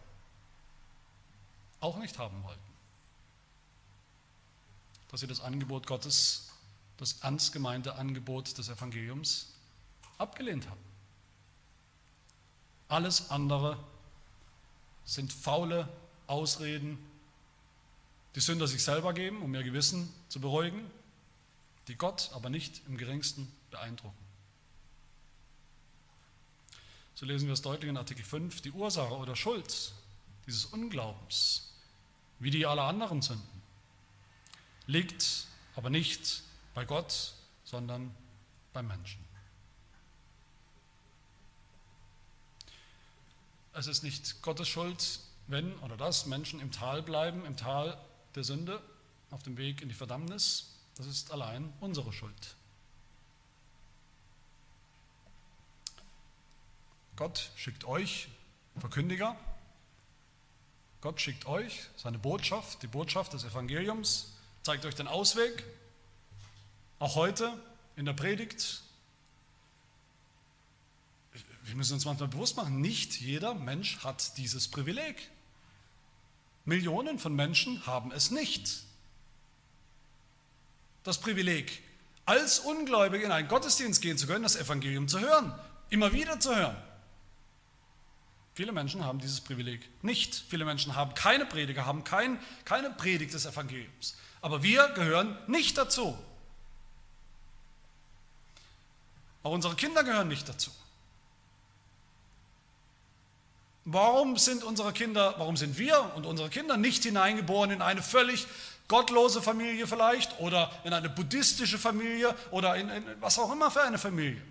[1.79, 2.59] auch nicht haben wollten.
[5.11, 6.49] Dass sie das Angebot Gottes,
[6.97, 9.53] das ernst gemeinte Angebot des Evangeliums
[10.17, 10.79] abgelehnt haben.
[12.87, 13.83] Alles andere
[15.03, 15.89] sind faule
[16.27, 16.97] Ausreden
[18.35, 20.91] die Sünder sich selber geben, um ihr Gewissen zu beruhigen,
[21.87, 24.17] die Gott aber nicht im geringsten beeindrucken.
[27.15, 29.93] So lesen wir es deutlich in Artikel 5, die Ursache oder Schuld
[30.45, 31.71] dieses Unglaubens,
[32.39, 33.61] wie die aller anderen Sünden,
[34.85, 36.43] liegt aber nicht
[36.75, 38.15] bei Gott, sondern
[38.73, 39.25] beim Menschen.
[43.73, 47.97] Es ist nicht Gottes Schuld, wenn oder dass Menschen im Tal bleiben, im Tal
[48.35, 48.81] der Sünde
[49.31, 50.75] auf dem Weg in die Verdammnis.
[50.97, 52.55] Das ist allein unsere Schuld.
[57.15, 58.27] Gott schickt euch
[58.77, 59.37] Verkündiger.
[60.99, 65.63] Gott schickt euch seine Botschaft, die Botschaft des Evangeliums, zeigt euch den Ausweg.
[66.99, 67.51] Auch heute
[67.95, 68.81] in der Predigt.
[71.63, 75.29] Wir müssen uns manchmal bewusst machen, nicht jeder Mensch hat dieses Privileg.
[76.63, 78.83] Millionen von Menschen haben es nicht.
[81.03, 81.83] Das Privileg,
[82.25, 85.53] als Ungläubige in einen Gottesdienst gehen zu können, das Evangelium zu hören,
[85.89, 86.75] immer wieder zu hören.
[88.55, 90.45] Viele Menschen haben dieses Privileg nicht.
[90.49, 94.15] Viele Menschen haben keine Prediger, haben kein, keine Predigt des Evangeliums.
[94.41, 96.17] Aber wir gehören nicht dazu.
[99.45, 100.71] Auch unsere Kinder gehören nicht dazu.
[103.85, 108.47] Warum sind unsere Kinder, warum sind wir und unsere Kinder nicht hineingeboren in eine völlig
[108.87, 113.83] gottlose Familie vielleicht oder in eine buddhistische Familie oder in, in was auch immer für
[113.83, 114.41] eine Familie?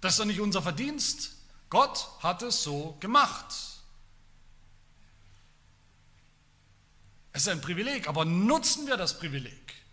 [0.00, 1.32] Das ist doch nicht unser Verdienst.
[1.68, 3.46] Gott hat es so gemacht.
[7.32, 9.85] Es ist ein Privileg, aber nutzen wir das Privileg?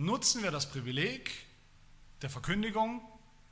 [0.00, 1.28] Nutzen wir das Privileg
[2.22, 3.02] der Verkündigung,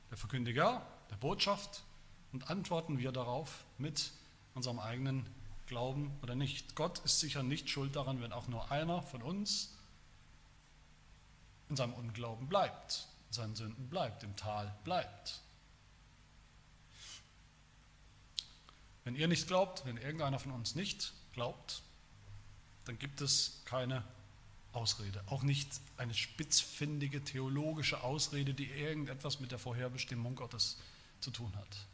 [0.09, 1.83] der Verkündiger, der Botschaft
[2.31, 4.13] und antworten wir darauf mit
[4.53, 5.29] unserem eigenen
[5.65, 6.73] Glauben oder nicht.
[6.73, 9.75] Gott ist sicher nicht schuld daran, wenn auch nur einer von uns
[11.67, 15.41] in seinem Unglauben bleibt, in seinen Sünden bleibt, im Tal bleibt.
[19.03, 21.81] Wenn ihr nicht glaubt, wenn irgendeiner von uns nicht glaubt,
[22.85, 24.05] dann gibt es keine
[24.77, 30.77] Ausrede, auch nicht eine spitzfindige theologische Ausrede, die irgendetwas mit der Vorherbestimmung Gottes
[31.19, 31.85] zu tun hat.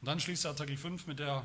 [0.00, 1.44] Und dann schließt Artikel 5 mit der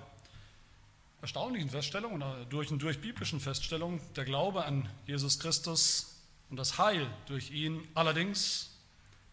[1.22, 6.18] erstaunlichen Feststellung oder durch und durch biblischen Feststellung, der Glaube an Jesus Christus
[6.50, 8.72] und das Heil durch ihn allerdings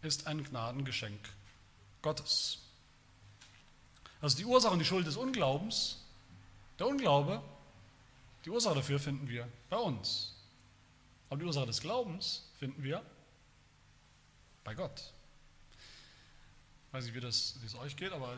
[0.02, 1.18] ist ein Gnadengeschenk
[2.00, 2.58] Gottes.
[4.20, 5.98] Also die Ursache und die Schuld des Unglaubens,
[6.78, 7.42] der Unglaube,
[8.44, 10.34] die Ursache dafür finden wir bei uns.
[11.28, 13.04] Aber die Ursache des Glaubens finden wir
[14.64, 15.12] bei Gott.
[16.88, 18.36] Ich weiß nicht, wie, das, wie es euch geht, aber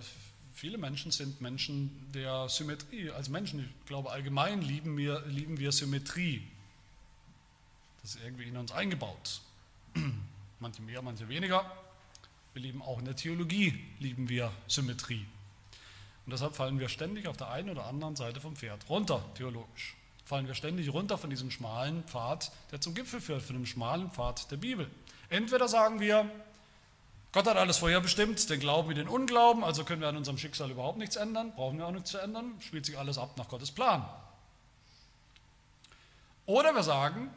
[0.52, 3.10] viele Menschen sind Menschen der Symmetrie.
[3.10, 6.46] Als Menschen, ich glaube allgemein lieben wir, lieben wir Symmetrie.
[8.02, 9.40] Das ist irgendwie in uns eingebaut.
[10.60, 11.70] Manche mehr, manche weniger.
[12.52, 15.26] Wir lieben auch in der Theologie, lieben wir Symmetrie.
[16.24, 19.96] Und deshalb fallen wir ständig auf der einen oder anderen Seite vom Pferd runter, theologisch.
[20.24, 24.10] Fallen wir ständig runter von diesem schmalen Pfad, der zum Gipfel führt, von dem schmalen
[24.10, 24.88] Pfad der Bibel.
[25.30, 26.30] Entweder sagen wir,
[27.32, 30.70] Gott hat alles vorherbestimmt, den Glauben wie den Unglauben, also können wir an unserem Schicksal
[30.70, 33.72] überhaupt nichts ändern, brauchen wir auch nichts zu ändern, spielt sich alles ab nach Gottes
[33.72, 34.06] Plan.
[36.44, 37.30] Oder wir sagen,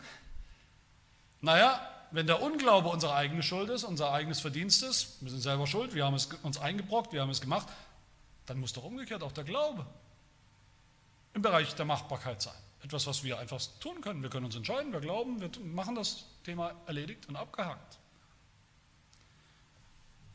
[1.41, 1.79] naja,
[2.11, 5.93] wenn der Unglaube unsere eigene Schuld ist, unser eigenes Verdienst ist, wir sind selber schuld,
[5.93, 7.67] wir haben es uns eingebrockt, wir haben es gemacht,
[8.45, 9.85] dann muss doch umgekehrt auch der Glaube
[11.33, 12.55] im Bereich der Machbarkeit sein.
[12.81, 14.21] Etwas, was wir einfach tun können.
[14.21, 17.97] Wir können uns entscheiden, wir glauben, wir machen das Thema erledigt und abgehakt.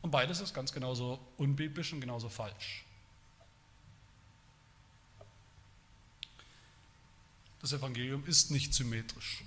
[0.01, 2.85] Und beides ist ganz genauso unbiblisch und genauso falsch.
[7.61, 9.43] Das Evangelium ist nicht symmetrisch.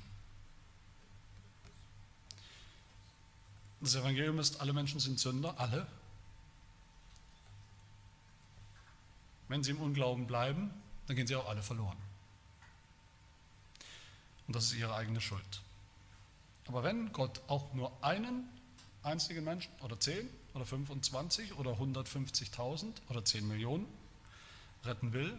[3.81, 5.87] Das Evangelium ist, alle Menschen sind Sünder, alle,
[9.49, 10.71] Wenn sie im Unglauben bleiben,
[11.07, 11.97] dann gehen sie auch alle verloren.
[14.47, 15.63] Und das ist ihre eigene Schuld.
[16.67, 18.49] Aber wenn Gott auch nur einen
[19.03, 23.87] einzigen Menschen oder 10 oder 25 oder 150.000 oder 10 Millionen
[24.85, 25.39] retten will,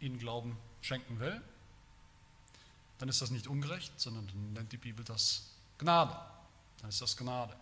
[0.00, 1.40] ihnen Glauben schenken will,
[2.98, 6.16] dann ist das nicht ungerecht, sondern dann nennt die Bibel das Gnade.
[6.80, 7.54] Dann ist das Gnade.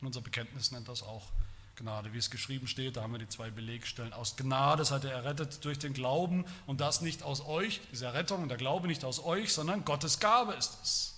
[0.00, 1.49] Und unser Bekenntnis nennt das auch Gnade.
[1.80, 2.12] Gnade.
[2.12, 4.12] Wie es geschrieben steht, da haben wir die zwei Belegstellen.
[4.12, 8.42] Aus Gnade seid ihr errettet durch den Glauben und das nicht aus euch, diese Errettung
[8.42, 11.14] und der Glaube nicht aus euch, sondern Gottes Gabe ist es.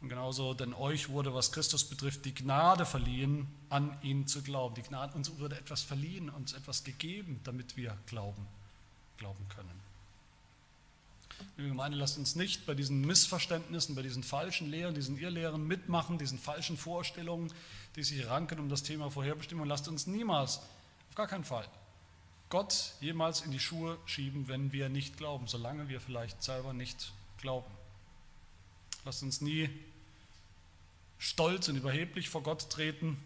[0.00, 4.74] Und genauso, denn euch wurde, was Christus betrifft, die Gnade verliehen, an ihn zu glauben.
[4.74, 8.46] Die Gnade, uns wurde etwas verliehen, uns etwas gegeben, damit wir glauben,
[9.16, 9.82] glauben können.
[11.56, 16.18] Liebe Gemeinde, lasst uns nicht bei diesen Missverständnissen, bei diesen falschen Lehren, diesen Irrlehren mitmachen,
[16.18, 17.52] diesen falschen Vorstellungen,
[17.96, 19.66] die sich ranken um das Thema Vorherbestimmung.
[19.66, 20.58] Lasst uns niemals,
[21.10, 21.66] auf gar keinen Fall,
[22.48, 27.12] Gott jemals in die Schuhe schieben, wenn wir nicht glauben, solange wir vielleicht selber nicht
[27.38, 27.70] glauben.
[29.04, 29.70] Lasst uns nie
[31.18, 33.16] stolz und überheblich vor Gott treten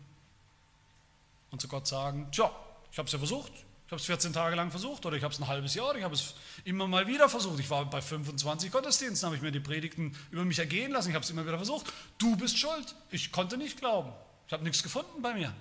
[1.51, 2.51] und zu Gott sagen, tja,
[2.93, 3.53] ich habe es ja versucht,
[3.87, 5.99] Ich habe es 14 Tage lang versucht oder ich habe es ein halbes Jahr oder
[5.99, 7.61] ich habe es immer mal wieder versucht.
[7.61, 11.15] Ich war bei 25 Gottesdiensten, habe ich mir die Predigten über mich ergehen lassen, ich
[11.15, 11.93] habe es immer wieder versucht.
[12.19, 12.97] Du bist schuld.
[13.11, 14.13] Ich konnte nicht glauben.
[14.47, 15.55] Ich habe nichts gefunden bei mir.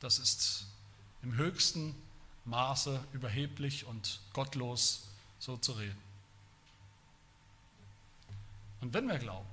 [0.00, 0.66] Das ist
[1.22, 1.94] im höchsten
[2.44, 6.02] Maße überheblich und gottlos so zu reden.
[8.80, 9.48] Und wenn wir glauben,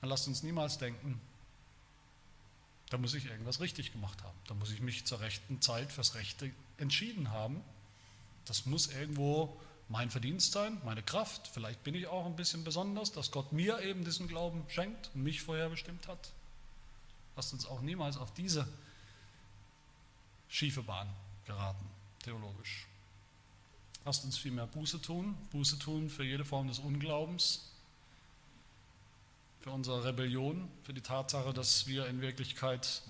[0.00, 1.20] dann lasst uns niemals denken,
[2.90, 4.36] da muss ich irgendwas richtig gemacht haben.
[4.48, 7.62] Da muss ich mich zur rechten Zeit fürs Rechte entschieden haben.
[8.46, 11.48] Das muss irgendwo mein Verdienst sein, meine Kraft.
[11.48, 15.22] Vielleicht bin ich auch ein bisschen besonders, dass Gott mir eben diesen Glauben schenkt und
[15.22, 16.32] mich vorherbestimmt hat.
[17.36, 18.66] Lasst uns auch niemals auf diese
[20.48, 21.08] schiefe Bahn
[21.46, 21.86] geraten,
[22.22, 22.86] theologisch.
[24.04, 27.70] Lasst uns vielmehr Buße tun, Buße tun für jede Form des Unglaubens,
[29.60, 33.02] für unsere Rebellion, für die Tatsache, dass wir in Wirklichkeit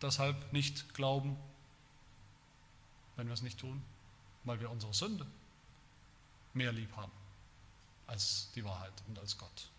[0.00, 1.36] deshalb nicht glauben,
[3.16, 3.82] wenn wir es nicht tun,
[4.44, 5.26] weil wir unsere Sünde
[6.54, 7.12] mehr lieb haben
[8.06, 9.70] als die Wahrheit und als Gott.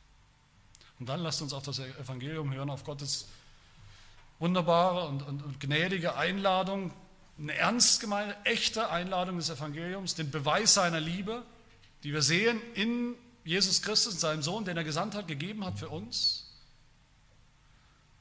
[0.99, 3.27] Und dann lasst uns auch das Evangelium hören auf Gottes
[4.39, 6.91] wunderbare und, und, und gnädige Einladung,
[7.37, 11.43] eine ernst gemeinte, echte Einladung des Evangeliums, den Beweis seiner Liebe,
[12.03, 15.89] die wir sehen in Jesus Christus, seinem Sohn, den er gesandt hat, gegeben hat für
[15.89, 16.51] uns.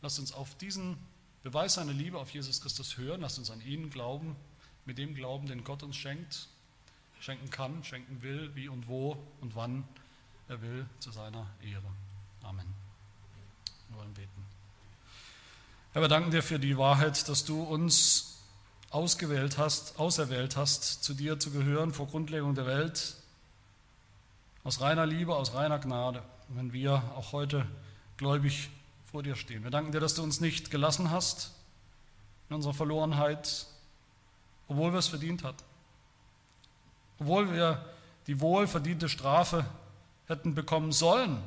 [0.00, 0.98] Lasst uns auf diesen
[1.42, 4.36] Beweis seiner Liebe auf Jesus Christus hören, lasst uns an ihn glauben,
[4.84, 6.48] mit dem Glauben, den Gott uns schenkt
[7.22, 9.84] schenken kann, schenken will, wie und wo und wann
[10.48, 11.86] er will, zu seiner Ehre.
[12.42, 12.66] Amen.
[13.88, 14.44] Wir wollen beten.
[15.92, 18.40] Herr, wir danken dir für die Wahrheit, dass du uns
[18.90, 23.14] ausgewählt hast, auserwählt hast, zu dir zu gehören vor Grundlegung der Welt,
[24.64, 27.66] aus reiner Liebe, aus reiner Gnade, wenn wir auch heute
[28.16, 28.68] gläubig
[29.04, 29.62] vor dir stehen.
[29.62, 31.52] Wir danken dir, dass du uns nicht gelassen hast
[32.48, 33.66] in unserer Verlorenheit,
[34.66, 35.71] obwohl wir es verdient hatten
[37.22, 37.84] obwohl wir
[38.26, 39.64] die wohlverdiente Strafe
[40.26, 41.40] hätten bekommen sollen.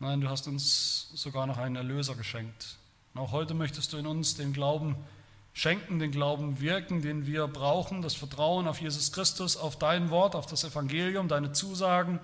[0.00, 2.76] Nein, du hast uns sogar noch einen Erlöser geschenkt.
[3.14, 4.96] Und auch heute möchtest du in uns den Glauben
[5.54, 10.34] schenken, den Glauben wirken, den wir brauchen, das Vertrauen auf Jesus Christus, auf dein Wort,
[10.34, 12.20] auf das Evangelium, deine Zusagen.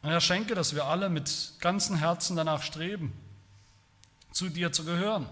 [0.00, 3.12] Und Herr, schenke, dass wir alle mit ganzem Herzen danach streben,
[4.32, 5.26] zu dir zu gehören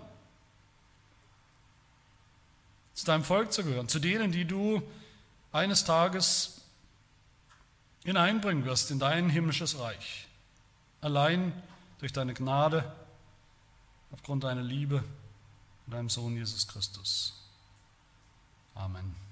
[2.97, 4.83] zu deinem Volk zu gehören, zu denen, die du
[5.53, 6.63] eines Tages
[8.05, 10.27] hineinbringen wirst in dein himmlisches Reich.
[11.03, 11.53] Allein
[11.99, 12.91] durch deine Gnade,
[14.13, 15.05] aufgrund deiner Liebe
[15.87, 17.35] und deinem Sohn Jesus Christus.
[18.75, 19.26] Amen.